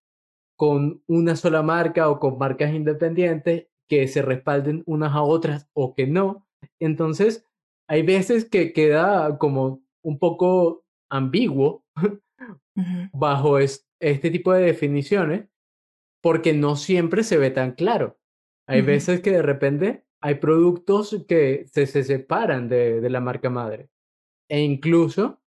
con 0.58 1.02
una 1.08 1.36
sola 1.36 1.62
marca 1.62 2.10
o 2.10 2.20
con 2.20 2.38
marcas 2.38 2.74
independientes, 2.74 3.68
que 3.90 4.08
se 4.08 4.22
respalden 4.22 4.84
unas 4.86 5.14
a 5.14 5.24
otras 5.24 5.68
o 5.74 5.96
que 5.96 6.08
no. 6.08 6.48
Entonces, 6.80 7.46
hay 7.90 8.04
veces 8.04 8.46
que 8.46 8.72
queda 8.72 9.38
como 9.38 9.82
un 10.04 10.20
poco 10.20 10.86
ambiguo 11.12 11.84
bajo 13.14 13.60
este 13.60 14.30
tipo 14.30 14.54
de 14.54 14.64
definiciones 14.64 15.48
porque 16.22 16.54
no 16.54 16.76
siempre 16.76 17.24
se 17.24 17.38
ve 17.38 17.50
tan 17.50 17.74
claro. 17.74 18.18
Hay 18.68 18.82
veces 18.82 19.22
que 19.22 19.32
de 19.32 19.42
repente 19.42 20.06
hay 20.22 20.36
productos 20.36 21.26
que 21.28 21.66
se, 21.72 21.88
se 21.88 22.04
separan 22.04 22.70
de, 22.70 23.02
de, 23.02 23.10
la 23.10 23.20
marca 23.20 23.50
madre. 23.50 23.90
E 24.48 24.60
incluso... 24.60 25.42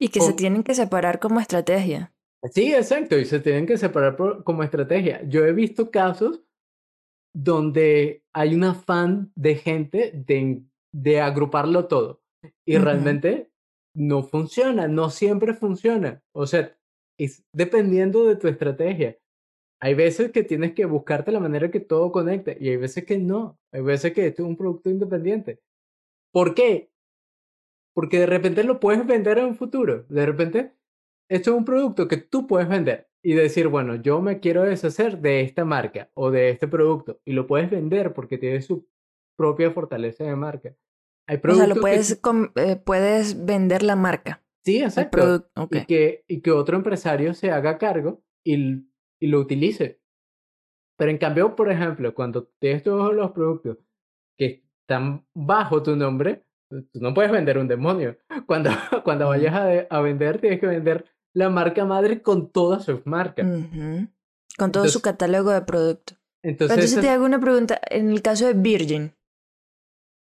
Y 0.00 0.08
que 0.08 0.20
se 0.20 0.32
tienen 0.32 0.64
que 0.64 0.74
separar 0.74 1.20
como 1.20 1.38
estrategia. 1.38 2.12
Sí, 2.50 2.74
exacto, 2.74 3.16
y 3.16 3.24
se 3.24 3.38
tienen 3.38 3.66
que 3.66 3.78
separar 3.78 4.16
como 4.16 4.62
estrategia. 4.64 5.22
Yo 5.28 5.44
he 5.44 5.52
visto 5.52 5.90
casos 5.92 6.42
donde 7.38 8.24
hay 8.32 8.54
un 8.54 8.64
afán 8.64 9.30
de 9.34 9.56
gente 9.56 10.10
de, 10.14 10.62
de 10.90 11.20
agruparlo 11.20 11.86
todo 11.86 12.22
y 12.64 12.78
realmente 12.78 13.50
no 13.94 14.22
funciona, 14.22 14.88
no 14.88 15.10
siempre 15.10 15.52
funciona. 15.52 16.22
O 16.32 16.46
sea, 16.46 16.74
es 17.18 17.44
dependiendo 17.52 18.24
de 18.24 18.36
tu 18.36 18.48
estrategia. 18.48 19.18
Hay 19.80 19.92
veces 19.92 20.32
que 20.32 20.44
tienes 20.44 20.72
que 20.72 20.86
buscarte 20.86 21.30
la 21.30 21.40
manera 21.40 21.70
que 21.70 21.80
todo 21.80 22.10
conecte 22.10 22.56
y 22.58 22.70
hay 22.70 22.78
veces 22.78 23.04
que 23.04 23.18
no. 23.18 23.58
Hay 23.70 23.82
veces 23.82 24.14
que 24.14 24.26
esto 24.26 24.42
es 24.42 24.48
un 24.48 24.56
producto 24.56 24.88
independiente. 24.88 25.60
¿Por 26.32 26.54
qué? 26.54 26.90
Porque 27.94 28.20
de 28.20 28.26
repente 28.26 28.64
lo 28.64 28.80
puedes 28.80 29.06
vender 29.06 29.36
en 29.36 29.44
un 29.44 29.56
futuro. 29.56 30.06
De 30.08 30.24
repente, 30.24 30.72
esto 31.28 31.50
es 31.50 31.56
un 31.58 31.66
producto 31.66 32.08
que 32.08 32.16
tú 32.16 32.46
puedes 32.46 32.66
vender 32.66 33.08
y 33.26 33.34
decir, 33.34 33.66
bueno, 33.66 33.96
yo 33.96 34.22
me 34.22 34.38
quiero 34.38 34.62
deshacer 34.62 35.18
de 35.18 35.40
esta 35.40 35.64
marca 35.64 36.12
o 36.14 36.30
de 36.30 36.50
este 36.50 36.68
producto 36.68 37.20
y 37.24 37.32
lo 37.32 37.48
puedes 37.48 37.68
vender 37.68 38.12
porque 38.12 38.38
tiene 38.38 38.62
su 38.62 38.86
propia 39.36 39.72
fortaleza 39.72 40.22
de 40.22 40.36
marca. 40.36 40.76
Hay 41.26 41.40
o 41.42 41.54
sea, 41.56 41.66
lo 41.66 41.74
puedes, 41.74 42.20
eh, 42.54 42.76
puedes 42.76 43.44
vender 43.44 43.82
la 43.82 43.96
marca. 43.96 44.44
Sí, 44.64 44.80
exacto. 44.80 45.44
Y, 45.72 45.86
que, 45.86 46.24
y 46.28 46.40
que 46.40 46.52
otro 46.52 46.76
empresario 46.76 47.34
se 47.34 47.50
haga 47.50 47.78
cargo 47.78 48.22
y 48.44 48.86
y 49.18 49.26
lo 49.26 49.40
utilice. 49.40 50.00
Pero 50.96 51.10
en 51.10 51.18
cambio, 51.18 51.56
por 51.56 51.68
ejemplo, 51.68 52.14
cuando 52.14 52.46
tienes 52.60 52.84
todos 52.84 53.12
los 53.12 53.32
productos 53.32 53.78
que 54.38 54.62
están 54.82 55.26
bajo 55.34 55.82
tu 55.82 55.96
nombre, 55.96 56.44
tú 56.70 57.00
no 57.00 57.12
puedes 57.12 57.32
vender 57.32 57.58
un 57.58 57.66
demonio. 57.66 58.18
Cuando, 58.46 58.70
cuando 59.04 59.26
vayas 59.26 59.52
a, 59.52 59.96
a 59.96 60.00
vender, 60.00 60.40
tienes 60.40 60.60
que 60.60 60.68
vender 60.68 61.15
la 61.36 61.50
marca 61.50 61.84
madre 61.84 62.22
con 62.22 62.50
todas 62.50 62.86
sus 62.86 63.04
marcas. 63.06 63.46
Con 64.56 64.72
todo 64.72 64.88
su 64.88 65.02
catálogo 65.02 65.50
de 65.50 65.60
productos. 65.60 66.18
Entonces, 66.42 66.76
entonces 66.78 67.00
te 67.02 67.10
hago 67.10 67.26
una 67.26 67.38
pregunta. 67.38 67.78
En 67.90 68.08
el 68.08 68.22
caso 68.22 68.46
de 68.46 68.54
Virgin, 68.54 69.14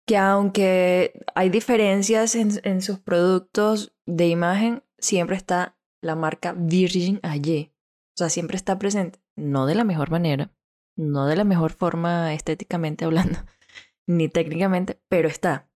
que 0.07 0.17
aunque 0.17 1.25
hay 1.35 1.51
diferencias 1.51 2.37
en, 2.37 2.61
en 2.63 2.83
sus 2.83 3.01
productos 3.01 3.97
de 4.07 4.29
imagen, 4.29 4.85
siempre 4.97 5.35
está 5.35 5.77
la 6.01 6.15
marca 6.15 6.55
Virgin 6.57 7.19
allí. 7.25 7.73
O 8.15 8.19
sea, 8.19 8.29
siempre 8.29 8.57
está 8.57 8.79
presente, 8.79 9.19
no 9.35 9.67
de 9.67 9.75
la 9.75 9.83
mejor 9.83 10.09
manera, 10.13 10.53
no 10.97 11.27
de 11.27 11.35
la 11.35 11.45
mejor 11.45 11.73
forma 11.73 12.33
estéticamente 12.33 13.05
hablando, 13.05 13.41
ni 14.07 14.29
técnicamente, 14.29 15.01
pero 15.09 15.27
está. 15.27 15.69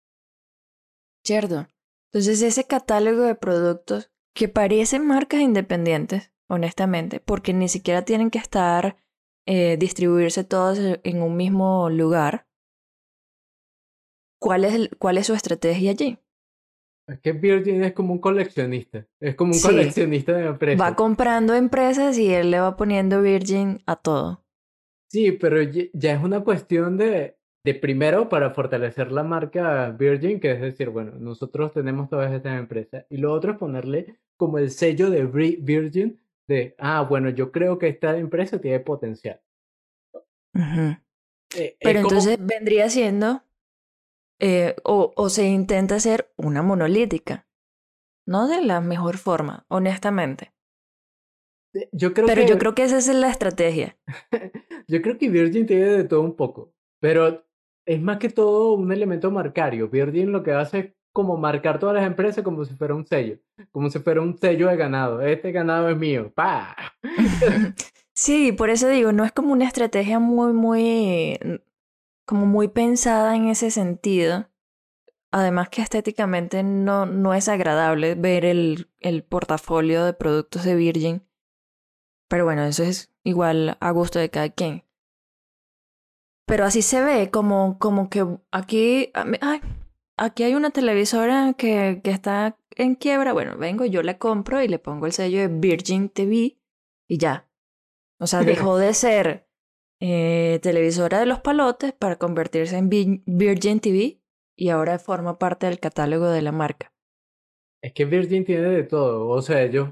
¿Cierto? 1.24 1.66
Entonces 2.12 2.42
ese 2.42 2.64
catálogo 2.64 3.22
de 3.22 3.34
productos 3.34 4.12
que 4.36 4.48
parecen 4.48 5.04
marcas 5.04 5.40
independientes, 5.40 6.30
honestamente, 6.48 7.18
porque 7.18 7.52
ni 7.52 7.68
siquiera 7.68 8.02
tienen 8.02 8.30
que 8.30 8.38
estar, 8.38 8.96
eh, 9.46 9.76
distribuirse 9.78 10.44
todos 10.44 10.78
en 11.02 11.22
un 11.22 11.36
mismo 11.36 11.90
lugar, 11.90 12.46
¿cuál 14.38 14.64
es, 14.64 14.90
¿cuál 14.98 15.18
es 15.18 15.26
su 15.26 15.34
estrategia 15.34 15.90
allí? 15.90 16.18
Es 17.08 17.20
que 17.20 17.32
Virgin 17.32 17.82
es 17.84 17.92
como 17.92 18.12
un 18.12 18.20
coleccionista. 18.20 19.06
Es 19.20 19.36
como 19.36 19.54
un 19.54 19.60
coleccionista 19.60 20.32
de 20.32 20.46
empresas. 20.46 20.80
Va 20.80 20.96
comprando 20.96 21.54
empresas 21.54 22.18
y 22.18 22.32
él 22.32 22.50
le 22.50 22.60
va 22.60 22.76
poniendo 22.76 23.22
Virgin 23.22 23.82
a 23.86 23.96
todo. 23.96 24.44
Sí, 25.08 25.32
pero 25.32 25.62
ya 25.62 26.12
es 26.12 26.22
una 26.22 26.42
cuestión 26.42 26.96
de, 26.96 27.35
de 27.66 27.74
primero 27.74 28.28
para 28.28 28.50
fortalecer 28.50 29.10
la 29.10 29.24
marca 29.24 29.90
Virgin, 29.90 30.38
que 30.38 30.52
es 30.52 30.60
decir, 30.60 30.88
bueno, 30.90 31.12
nosotros 31.18 31.72
tenemos 31.72 32.08
todas 32.08 32.32
estas 32.32 32.58
empresas. 32.60 33.04
Y 33.10 33.16
lo 33.16 33.32
otro 33.32 33.52
es 33.52 33.58
ponerle 33.58 34.20
como 34.36 34.58
el 34.58 34.70
sello 34.70 35.10
de 35.10 35.26
Virgin 35.26 36.20
de, 36.48 36.76
ah, 36.78 37.02
bueno, 37.02 37.28
yo 37.30 37.50
creo 37.50 37.76
que 37.78 37.88
esta 37.88 38.16
empresa 38.16 38.60
tiene 38.60 38.78
potencial. 38.80 39.40
Eh, 40.54 41.76
Pero 41.80 42.02
como- 42.02 42.10
entonces 42.10 42.38
vendría 42.40 42.88
siendo, 42.88 43.42
eh, 44.40 44.76
o, 44.84 45.12
o 45.16 45.28
se 45.28 45.46
intenta 45.46 45.96
hacer 45.96 46.32
una 46.36 46.62
monolítica. 46.62 47.46
No 48.28 48.48
de 48.48 48.62
la 48.62 48.80
mejor 48.80 49.16
forma, 49.18 49.64
honestamente. 49.68 50.52
yo 51.92 52.12
creo 52.14 52.26
Pero 52.26 52.42
que, 52.42 52.48
yo 52.48 52.58
creo 52.58 52.74
que 52.74 52.84
esa 52.84 52.98
es 52.98 53.08
la 53.08 53.30
estrategia. 53.30 53.96
yo 54.88 55.02
creo 55.02 55.18
que 55.18 55.28
Virgin 55.30 55.66
tiene 55.66 55.84
de 55.84 56.04
todo 56.04 56.22
un 56.22 56.36
poco, 56.36 56.72
pero 57.00 57.45
es 57.86 58.02
más 58.02 58.18
que 58.18 58.28
todo 58.28 58.72
un 58.72 58.92
elemento 58.92 59.30
marcario. 59.30 59.88
Virgin 59.88 60.32
lo 60.32 60.42
que 60.42 60.52
hace 60.52 60.78
es 60.78 60.92
como 61.12 61.38
marcar 61.38 61.78
todas 61.78 61.94
las 61.94 62.06
empresas 62.06 62.44
como 62.44 62.64
si 62.64 62.74
fuera 62.74 62.94
un 62.94 63.06
sello, 63.06 63.38
como 63.70 63.88
si 63.88 64.00
fuera 64.00 64.20
un 64.20 64.36
sello 64.36 64.68
de 64.68 64.76
ganado. 64.76 65.22
Este 65.22 65.52
ganado 65.52 65.88
es 65.88 65.96
mío, 65.96 66.30
pa. 66.34 66.76
Sí, 68.18 68.50
por 68.52 68.70
eso 68.70 68.88
digo, 68.88 69.12
no 69.12 69.26
es 69.26 69.32
como 69.32 69.52
una 69.52 69.66
estrategia 69.66 70.18
muy, 70.18 70.54
muy, 70.54 71.38
como 72.24 72.46
muy 72.46 72.68
pensada 72.68 73.36
en 73.36 73.48
ese 73.48 73.70
sentido. 73.70 74.48
Además 75.30 75.68
que 75.68 75.82
estéticamente 75.82 76.62
no, 76.62 77.04
no 77.04 77.34
es 77.34 77.46
agradable 77.46 78.14
ver 78.14 78.46
el, 78.46 78.88
el 79.00 79.22
portafolio 79.22 80.02
de 80.06 80.14
productos 80.14 80.64
de 80.64 80.76
Virgin. 80.76 81.26
Pero 82.28 82.44
bueno, 82.44 82.64
eso 82.64 82.84
es 82.84 83.12
igual 83.22 83.76
a 83.80 83.90
gusto 83.90 84.18
de 84.18 84.30
cada 84.30 84.48
quien. 84.48 84.85
Pero 86.46 86.64
así 86.64 86.82
se 86.82 87.02
ve, 87.02 87.30
como, 87.30 87.78
como 87.78 88.08
que 88.08 88.24
aquí, 88.52 89.10
a 89.14 89.24
mí- 89.24 89.38
ay, 89.40 89.60
aquí 90.16 90.44
hay 90.44 90.54
una 90.54 90.70
televisora 90.70 91.54
que, 91.58 92.00
que 92.04 92.10
está 92.10 92.56
en 92.76 92.94
quiebra. 92.94 93.32
Bueno, 93.32 93.56
vengo, 93.58 93.84
yo 93.84 94.02
la 94.02 94.18
compro 94.18 94.62
y 94.62 94.68
le 94.68 94.78
pongo 94.78 95.06
el 95.06 95.12
sello 95.12 95.40
de 95.40 95.48
Virgin 95.48 96.08
TV 96.08 96.58
y 97.08 97.18
ya. 97.18 97.48
O 98.20 98.26
sea, 98.26 98.40
dejó 98.44 98.78
de 98.78 98.94
ser 98.94 99.48
eh, 100.00 100.60
televisora 100.62 101.18
de 101.18 101.26
los 101.26 101.40
palotes 101.40 101.92
para 101.92 102.16
convertirse 102.16 102.76
en 102.76 102.88
Vi- 102.90 103.22
Virgin 103.26 103.80
TV 103.80 104.20
y 104.56 104.68
ahora 104.70 104.98
forma 104.98 105.38
parte 105.38 105.66
del 105.66 105.80
catálogo 105.80 106.28
de 106.30 106.42
la 106.42 106.52
marca. 106.52 106.92
Es 107.82 107.92
que 107.92 108.04
Virgin 108.04 108.44
tiene 108.44 108.68
de 108.68 108.84
todo. 108.84 109.28
O 109.28 109.42
sea, 109.42 109.62
ellos, 109.62 109.90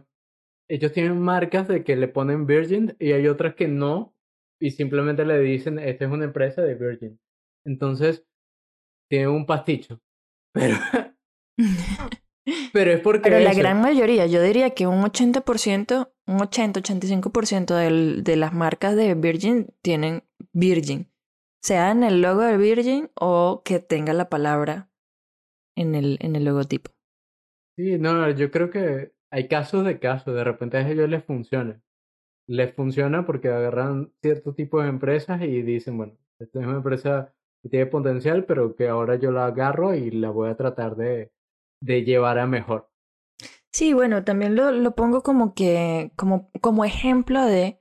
ellos 0.68 0.92
tienen 0.92 1.20
marcas 1.20 1.68
de 1.68 1.84
que 1.84 1.96
le 1.96 2.08
ponen 2.08 2.46
Virgin 2.46 2.96
y 2.98 3.12
hay 3.12 3.28
otras 3.28 3.54
que 3.54 3.68
no. 3.68 4.13
Y 4.64 4.70
simplemente 4.70 5.26
le 5.26 5.38
dicen, 5.40 5.78
esta 5.78 6.06
es 6.06 6.10
una 6.10 6.24
empresa 6.24 6.62
de 6.62 6.74
Virgin. 6.74 7.20
Entonces, 7.66 8.24
tiene 9.10 9.28
un 9.28 9.44
pasticho. 9.44 10.00
Pero, 10.54 10.76
pero 12.72 12.90
es 12.92 13.00
porque 13.00 13.30
Pero 13.30 13.38
la 13.40 13.50
eso. 13.50 13.58
gran 13.58 13.80
mayoría, 13.80 14.26
yo 14.26 14.42
diría 14.42 14.70
que 14.70 14.86
un 14.86 15.02
80%, 15.02 16.12
un 16.26 16.38
80-85% 16.40 17.74
del- 17.74 18.22
de 18.24 18.36
las 18.36 18.52
marcas 18.52 18.96
de 18.96 19.14
Virgin 19.14 19.68
tienen 19.82 20.24
Virgin. 20.52 21.10
Sea 21.62 21.90
en 21.90 22.02
el 22.04 22.20
logo 22.20 22.42
de 22.42 22.56
Virgin 22.58 23.10
o 23.18 23.62
que 23.64 23.78
tenga 23.80 24.12
la 24.12 24.28
palabra 24.28 24.90
en 25.76 25.94
el, 25.94 26.18
en 26.20 26.36
el 26.36 26.44
logotipo. 26.44 26.90
Sí, 27.78 27.98
no, 27.98 28.28
yo 28.30 28.50
creo 28.50 28.68
que 28.70 29.12
hay 29.32 29.48
casos 29.48 29.84
de 29.84 29.98
casos. 29.98 30.34
De 30.34 30.44
repente 30.44 30.76
a 30.76 30.88
ellos 30.88 31.08
les 31.08 31.24
funciona. 31.24 31.80
Les 32.46 32.74
funciona 32.74 33.26
porque 33.26 33.48
agarran 33.48 34.12
cierto 34.20 34.54
tipo 34.54 34.80
de 34.82 34.88
empresas 34.88 35.42
y 35.42 35.62
dicen, 35.62 35.96
bueno, 35.96 36.16
esta 36.38 36.60
es 36.60 36.66
una 36.66 36.76
empresa 36.78 37.34
que 37.62 37.68
tiene 37.68 37.86
potencial, 37.86 38.44
pero 38.44 38.74
que 38.76 38.88
ahora 38.88 39.16
yo 39.16 39.30
la 39.30 39.46
agarro 39.46 39.94
y 39.94 40.10
la 40.10 40.30
voy 40.30 40.50
a 40.50 40.56
tratar 40.56 40.96
de, 40.96 41.32
de 41.80 42.04
llevar 42.04 42.38
a 42.38 42.46
mejor. 42.46 42.90
Sí, 43.72 43.92
bueno, 43.92 44.24
también 44.24 44.54
lo, 44.54 44.70
lo 44.70 44.94
pongo 44.94 45.22
como 45.22 45.54
que, 45.54 46.12
como, 46.16 46.50
como 46.60 46.84
ejemplo 46.84 47.44
de, 47.44 47.80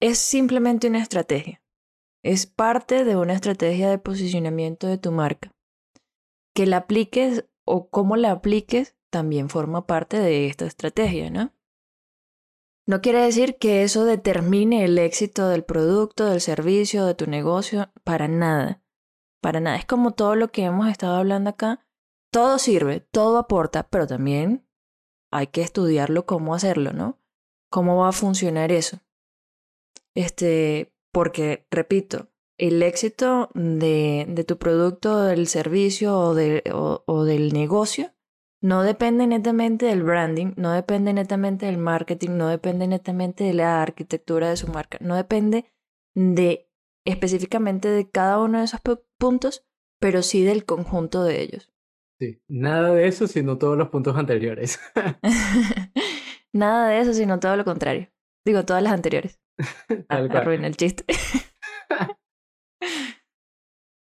es 0.00 0.18
simplemente 0.18 0.88
una 0.88 1.02
estrategia. 1.02 1.62
Es 2.22 2.46
parte 2.46 3.04
de 3.04 3.16
una 3.16 3.34
estrategia 3.34 3.90
de 3.90 3.98
posicionamiento 3.98 4.86
de 4.86 4.98
tu 4.98 5.12
marca. 5.12 5.54
Que 6.54 6.66
la 6.66 6.78
apliques 6.78 7.46
o 7.64 7.90
cómo 7.90 8.16
la 8.16 8.30
apliques 8.30 8.96
también 9.10 9.48
forma 9.48 9.86
parte 9.86 10.18
de 10.18 10.46
esta 10.46 10.66
estrategia, 10.66 11.30
¿no? 11.30 11.52
No 12.88 13.02
quiere 13.02 13.20
decir 13.20 13.58
que 13.58 13.82
eso 13.82 14.06
determine 14.06 14.82
el 14.82 14.96
éxito 14.96 15.50
del 15.50 15.62
producto, 15.62 16.24
del 16.24 16.40
servicio, 16.40 17.04
de 17.04 17.14
tu 17.14 17.26
negocio, 17.26 17.90
para 18.02 18.28
nada. 18.28 18.82
Para 19.42 19.60
nada. 19.60 19.76
Es 19.76 19.84
como 19.84 20.12
todo 20.12 20.34
lo 20.36 20.48
que 20.48 20.64
hemos 20.64 20.88
estado 20.88 21.16
hablando 21.16 21.50
acá. 21.50 21.86
Todo 22.32 22.58
sirve, 22.58 23.00
todo 23.00 23.36
aporta, 23.36 23.90
pero 23.90 24.06
también 24.06 24.66
hay 25.30 25.48
que 25.48 25.60
estudiarlo 25.60 26.24
cómo 26.24 26.54
hacerlo, 26.54 26.94
¿no? 26.94 27.18
¿Cómo 27.70 27.98
va 27.98 28.08
a 28.08 28.12
funcionar 28.12 28.72
eso? 28.72 29.00
Este, 30.14 30.90
porque, 31.12 31.66
repito, 31.70 32.30
el 32.56 32.82
éxito 32.82 33.50
de, 33.52 34.44
tu 34.48 34.56
producto, 34.56 35.24
del 35.24 35.46
servicio 35.46 36.18
o 36.18 36.34
del 37.24 37.52
negocio 37.52 38.14
no 38.62 38.82
depende 38.82 39.26
netamente 39.26 39.86
del 39.86 40.02
branding, 40.02 40.52
no 40.56 40.72
depende 40.72 41.12
netamente 41.12 41.66
del 41.66 41.78
marketing, 41.78 42.30
no 42.36 42.48
depende 42.48 42.86
netamente 42.86 43.44
de 43.44 43.54
la 43.54 43.82
arquitectura 43.82 44.50
de 44.50 44.56
su 44.56 44.68
marca, 44.68 44.98
no 45.00 45.14
depende 45.16 45.66
de 46.14 46.68
específicamente 47.06 47.88
de 47.88 48.10
cada 48.10 48.40
uno 48.40 48.58
de 48.58 48.64
esos 48.64 48.80
pu- 48.82 49.02
puntos, 49.18 49.64
pero 50.00 50.22
sí 50.22 50.42
del 50.44 50.64
conjunto 50.64 51.22
de 51.24 51.40
ellos. 51.42 51.72
Sí, 52.20 52.42
nada 52.48 52.92
de 52.94 53.06
eso, 53.06 53.28
sino 53.28 53.58
todos 53.58 53.78
los 53.78 53.88
puntos 53.90 54.16
anteriores. 54.16 54.80
Nada 56.52 56.88
de 56.88 56.98
eso, 57.00 57.14
sino 57.14 57.38
todo 57.38 57.56
lo 57.56 57.64
contrario. 57.64 58.08
Digo, 58.44 58.64
todas 58.64 58.82
las 58.82 58.92
anteriores. 58.92 59.38
Ah, 60.08 60.26
cual. 60.26 60.36
arruiné 60.38 60.66
el 60.66 60.76
chiste. 60.76 61.04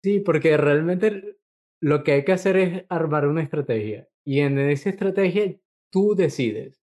Sí, 0.03 0.19
porque 0.19 0.57
realmente 0.57 1.37
lo 1.81 2.03
que 2.03 2.11
hay 2.13 2.25
que 2.25 2.33
hacer 2.33 2.57
es 2.57 2.85
armar 2.89 3.27
una 3.27 3.41
estrategia. 3.41 4.09
Y 4.25 4.39
en 4.39 4.57
esa 4.59 4.89
estrategia 4.89 5.55
tú 5.91 6.15
decides 6.15 6.81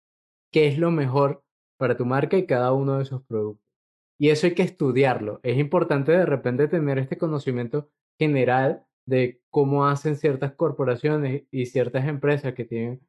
qué 0.52 0.68
es 0.68 0.78
lo 0.78 0.90
mejor 0.90 1.44
para 1.76 1.96
tu 1.96 2.06
marca 2.06 2.36
y 2.38 2.46
cada 2.46 2.72
uno 2.72 2.96
de 2.96 3.02
esos 3.02 3.22
productos. 3.24 3.64
Y 4.18 4.30
eso 4.30 4.46
hay 4.46 4.54
que 4.54 4.62
estudiarlo. 4.62 5.40
Es 5.42 5.58
importante 5.58 6.12
de 6.12 6.26
repente 6.26 6.68
tener 6.68 6.98
este 6.98 7.18
conocimiento 7.18 7.90
general 8.18 8.86
de 9.06 9.42
cómo 9.50 9.86
hacen 9.86 10.16
ciertas 10.16 10.54
corporaciones 10.54 11.44
y 11.50 11.66
ciertas 11.66 12.06
empresas 12.06 12.54
que 12.54 12.64
tienen 12.64 13.06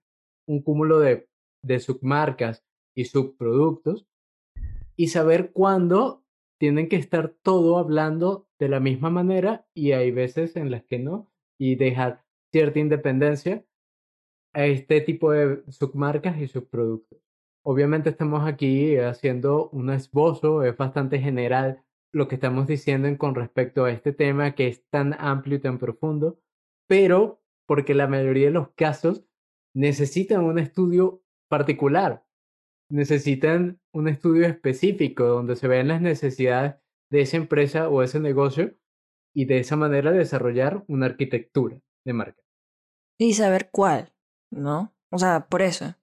un 0.48 0.62
cúmulo 0.62 1.00
de, 1.00 1.30
de 1.64 1.80
submarcas 1.80 2.66
y 2.96 3.06
subproductos 3.06 4.08
y 4.96 5.08
saber 5.08 5.52
cuándo 5.52 6.24
tienen 6.58 6.90
que 6.90 6.96
estar 6.96 7.36
todo 7.42 7.78
hablando 7.78 8.48
de 8.60 8.70
la 8.70 8.80
misma 8.80 9.10
manera 9.10 9.68
y 9.74 9.92
hay 9.92 10.12
veces 10.12 10.56
en 10.56 10.72
las 10.72 10.84
que 10.84 11.00
no 11.00 11.32
y 11.58 11.76
dejar 11.76 12.24
cierta 12.52 12.80
independencia 12.80 13.66
a 14.56 14.66
este 14.66 15.02
tipo 15.02 15.32
de 15.32 15.64
submarcas 15.70 16.38
y 16.40 16.48
subproductos. 16.48 17.20
Obviamente 17.62 18.10
estamos 18.10 18.48
aquí 18.48 18.98
haciendo 18.98 19.70
un 19.70 19.90
esbozo, 19.90 20.64
es 20.64 20.78
bastante 20.78 21.20
general 21.20 21.84
lo 22.14 22.30
que 22.30 22.36
estamos 22.36 22.66
diciendo 22.66 23.10
en 23.10 23.18
con 23.18 23.36
respecto 23.36 23.84
a 23.84 23.92
este 23.92 24.14
tema 24.14 24.56
que 24.56 24.68
es 24.68 24.88
tan 24.90 25.14
amplio 25.20 25.58
y 25.58 25.60
tan 25.60 25.78
profundo, 25.78 26.40
pero 26.88 27.42
porque 27.68 27.94
la 27.94 28.08
mayoría 28.08 28.46
de 28.46 28.54
los 28.54 28.70
casos 28.76 29.26
necesitan 29.74 30.46
un 30.46 30.58
estudio 30.58 31.22
particular, 31.50 32.26
necesitan 32.90 33.82
un 33.92 34.08
estudio 34.08 34.48
específico 34.48 35.26
donde 35.26 35.58
se 35.58 35.68
vean 35.68 35.90
las 35.90 36.02
necesidades 36.02 36.76
de 37.12 37.22
esa 37.22 37.36
empresa 37.36 37.90
o 37.90 38.04
ese 38.04 38.22
negocio 38.22 38.74
y 39.34 39.46
de 39.46 39.60
esa 39.60 39.76
manera 39.76 40.14
desarrollar 40.14 40.86
una 40.88 41.08
arquitectura 41.08 41.78
de 42.06 42.14
marca. 42.14 42.42
Y 43.18 43.34
saber 43.34 43.70
cuál, 43.70 44.15
¿no? 44.52 44.94
O 45.12 45.18
sea, 45.18 45.48
por 45.48 45.62
eso. 45.62 45.96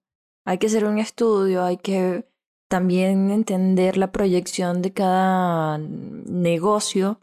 Hay 0.45 0.57
que 0.57 0.67
hacer 0.67 0.85
un 0.85 0.99
estudio, 0.99 1.63
hay 1.63 1.77
que 1.77 2.27
también 2.67 3.31
entender 3.31 3.97
la 3.97 4.11
proyección 4.11 4.81
de 4.81 4.93
cada 4.93 5.77
negocio, 5.77 7.19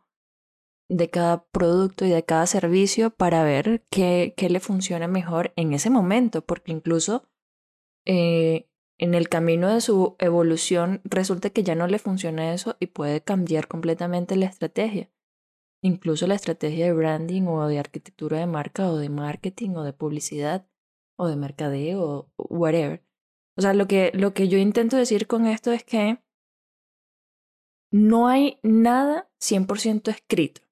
de 0.88 1.10
cada 1.10 1.44
producto 1.44 2.04
y 2.04 2.10
de 2.10 2.24
cada 2.24 2.46
servicio 2.46 3.10
para 3.10 3.44
ver 3.44 3.84
qué, 3.90 4.34
qué 4.36 4.48
le 4.48 4.60
funciona 4.60 5.08
mejor 5.08 5.52
en 5.56 5.72
ese 5.72 5.90
momento, 5.90 6.42
porque 6.42 6.72
incluso 6.72 7.24
eh, 8.06 8.68
en 8.98 9.14
el 9.14 9.28
camino 9.28 9.68
de 9.72 9.80
su 9.80 10.16
evolución 10.18 11.00
resulta 11.04 11.50
que 11.50 11.62
ya 11.62 11.74
no 11.74 11.86
le 11.86 11.98
funciona 11.98 12.52
eso 12.52 12.76
y 12.80 12.88
puede 12.88 13.22
cambiar 13.22 13.66
completamente 13.66 14.36
la 14.36 14.46
estrategia. 14.46 15.10
Incluso 15.82 16.26
la 16.26 16.34
estrategia 16.34 16.84
de 16.84 16.92
branding 16.92 17.44
o 17.44 17.66
de 17.66 17.78
arquitectura 17.78 18.38
de 18.38 18.46
marca 18.46 18.90
o 18.90 18.98
de 18.98 19.08
marketing 19.08 19.70
o 19.70 19.84
de 19.84 19.94
publicidad 19.94 20.66
o 21.20 21.28
de 21.28 21.36
mercadeo 21.36 22.02
o 22.02 22.32
whatever. 22.48 23.04
O 23.56 23.60
sea, 23.60 23.74
lo 23.74 23.86
que, 23.86 24.10
lo 24.14 24.32
que 24.32 24.48
yo 24.48 24.56
intento 24.56 24.96
decir 24.96 25.26
con 25.26 25.46
esto 25.46 25.70
es 25.70 25.84
que 25.84 26.24
no 27.92 28.26
hay 28.26 28.58
nada 28.62 29.30
100% 29.38 30.08
escrito. 30.08 30.62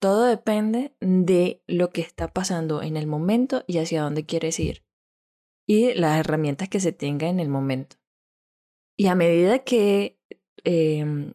Todo 0.00 0.24
depende 0.24 0.96
de 1.00 1.62
lo 1.68 1.90
que 1.90 2.00
está 2.00 2.32
pasando 2.32 2.82
en 2.82 2.96
el 2.96 3.06
momento 3.06 3.62
y 3.68 3.78
hacia 3.78 4.02
dónde 4.02 4.26
quieres 4.26 4.58
ir. 4.58 4.84
Y 5.64 5.94
las 5.94 6.18
herramientas 6.18 6.68
que 6.68 6.80
se 6.80 6.90
tenga 6.90 7.28
en 7.28 7.38
el 7.38 7.48
momento. 7.48 7.96
Y 8.96 9.06
a 9.06 9.14
medida 9.14 9.60
que 9.60 10.18
eh, 10.64 11.32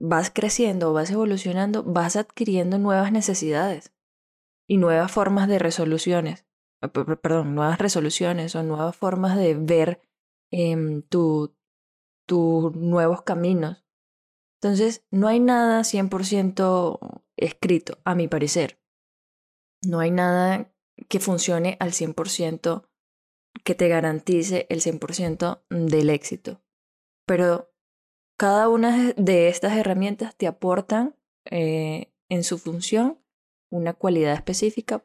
vas 0.00 0.30
creciendo, 0.30 0.92
vas 0.92 1.12
evolucionando, 1.12 1.84
vas 1.84 2.16
adquiriendo 2.16 2.78
nuevas 2.78 3.12
necesidades 3.12 3.92
y 4.68 4.78
nuevas 4.78 5.12
formas 5.12 5.46
de 5.46 5.60
resoluciones, 5.60 6.47
perdón, 6.80 7.54
nuevas 7.54 7.78
resoluciones 7.78 8.54
o 8.54 8.62
nuevas 8.62 8.96
formas 8.96 9.36
de 9.36 9.54
ver 9.54 10.00
em, 10.50 11.02
tus 11.02 11.50
nuevos 12.28 13.22
caminos. 13.22 13.84
Entonces, 14.60 15.04
no 15.10 15.28
hay 15.28 15.40
nada 15.40 15.82
100% 15.82 17.22
escrito, 17.36 17.98
a 18.04 18.14
mi 18.14 18.28
parecer. 18.28 18.80
No 19.82 20.00
hay 20.00 20.10
nada 20.10 20.72
que 21.08 21.20
funcione 21.20 21.76
al 21.80 21.92
100%, 21.92 22.88
que 23.64 23.74
te 23.74 23.88
garantice 23.88 24.66
el 24.68 24.80
100% 24.80 25.62
del 25.70 26.10
éxito. 26.10 26.60
Pero 27.26 27.72
cada 28.36 28.68
una 28.68 29.12
de 29.16 29.48
estas 29.48 29.76
herramientas 29.76 30.36
te 30.36 30.46
aportan 30.46 31.16
eh, 31.44 32.12
en 32.28 32.44
su 32.44 32.58
función 32.58 33.18
una 33.70 33.94
cualidad 33.94 34.34
específica 34.34 35.04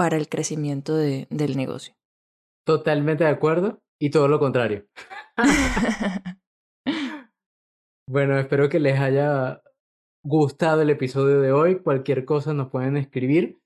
para 0.00 0.16
el 0.16 0.30
crecimiento 0.30 0.96
de, 0.96 1.26
del 1.28 1.58
negocio. 1.58 1.92
Totalmente 2.66 3.24
de 3.24 3.28
acuerdo 3.28 3.82
y 4.00 4.08
todo 4.08 4.28
lo 4.28 4.38
contrario. 4.38 4.86
bueno, 8.08 8.38
espero 8.38 8.70
que 8.70 8.80
les 8.80 8.98
haya 8.98 9.62
gustado 10.24 10.80
el 10.80 10.88
episodio 10.88 11.42
de 11.42 11.52
hoy. 11.52 11.82
Cualquier 11.82 12.24
cosa 12.24 12.54
nos 12.54 12.70
pueden 12.70 12.96
escribir, 12.96 13.60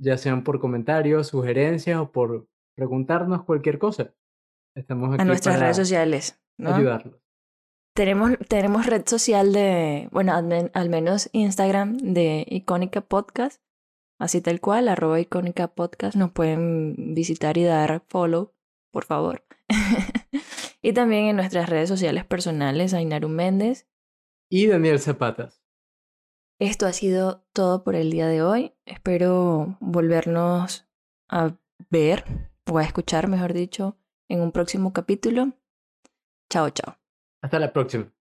ya 0.00 0.16
sean 0.18 0.44
por 0.44 0.60
comentarios, 0.60 1.26
sugerencias 1.26 1.98
o 1.98 2.12
por 2.12 2.46
preguntarnos 2.76 3.42
cualquier 3.42 3.80
cosa. 3.80 4.14
Estamos 4.76 5.12
aquí 5.12 5.22
a 5.22 5.24
nuestras 5.24 5.58
redes 5.58 5.78
sociales. 5.78 6.40
¿no? 6.60 6.76
Ayudarlos. 6.76 7.20
Tenemos, 7.96 8.38
tenemos 8.48 8.86
red 8.86 9.04
social 9.04 9.52
de, 9.52 10.08
bueno, 10.12 10.32
al, 10.32 10.88
menos 10.90 11.28
Instagram 11.32 11.96
de 11.96 12.46
Icónica 12.48 13.00
Podcast, 13.00 13.60
así 14.22 14.40
tal 14.40 14.60
cual, 14.60 14.88
arroba 14.88 15.18
Icónica 15.18 15.66
Podcast, 15.74 16.16
nos 16.16 16.30
pueden 16.30 17.14
visitar 17.14 17.58
y 17.58 17.64
dar 17.64 18.04
follow, 18.08 18.54
por 18.92 19.04
favor. 19.04 19.44
y 20.82 20.92
también 20.92 21.24
en 21.24 21.36
nuestras 21.36 21.68
redes 21.68 21.88
sociales 21.88 22.24
personales, 22.24 22.94
Ainaru 22.94 23.28
Méndez. 23.28 23.88
Y 24.48 24.68
Daniel 24.68 25.00
Zapatas. 25.00 25.64
Esto 26.60 26.86
ha 26.86 26.92
sido 26.92 27.44
todo 27.52 27.82
por 27.82 27.96
el 27.96 28.12
día 28.12 28.28
de 28.28 28.42
hoy. 28.42 28.72
Espero 28.86 29.76
volvernos 29.80 30.86
a 31.28 31.58
ver 31.90 32.24
o 32.70 32.78
a 32.78 32.84
escuchar, 32.84 33.26
mejor 33.26 33.52
dicho, 33.52 33.98
en 34.28 34.40
un 34.40 34.52
próximo 34.52 34.92
capítulo. 34.92 35.54
Chao, 36.48 36.70
chao. 36.70 36.96
Hasta 37.42 37.58
la 37.58 37.72
próxima. 37.72 38.12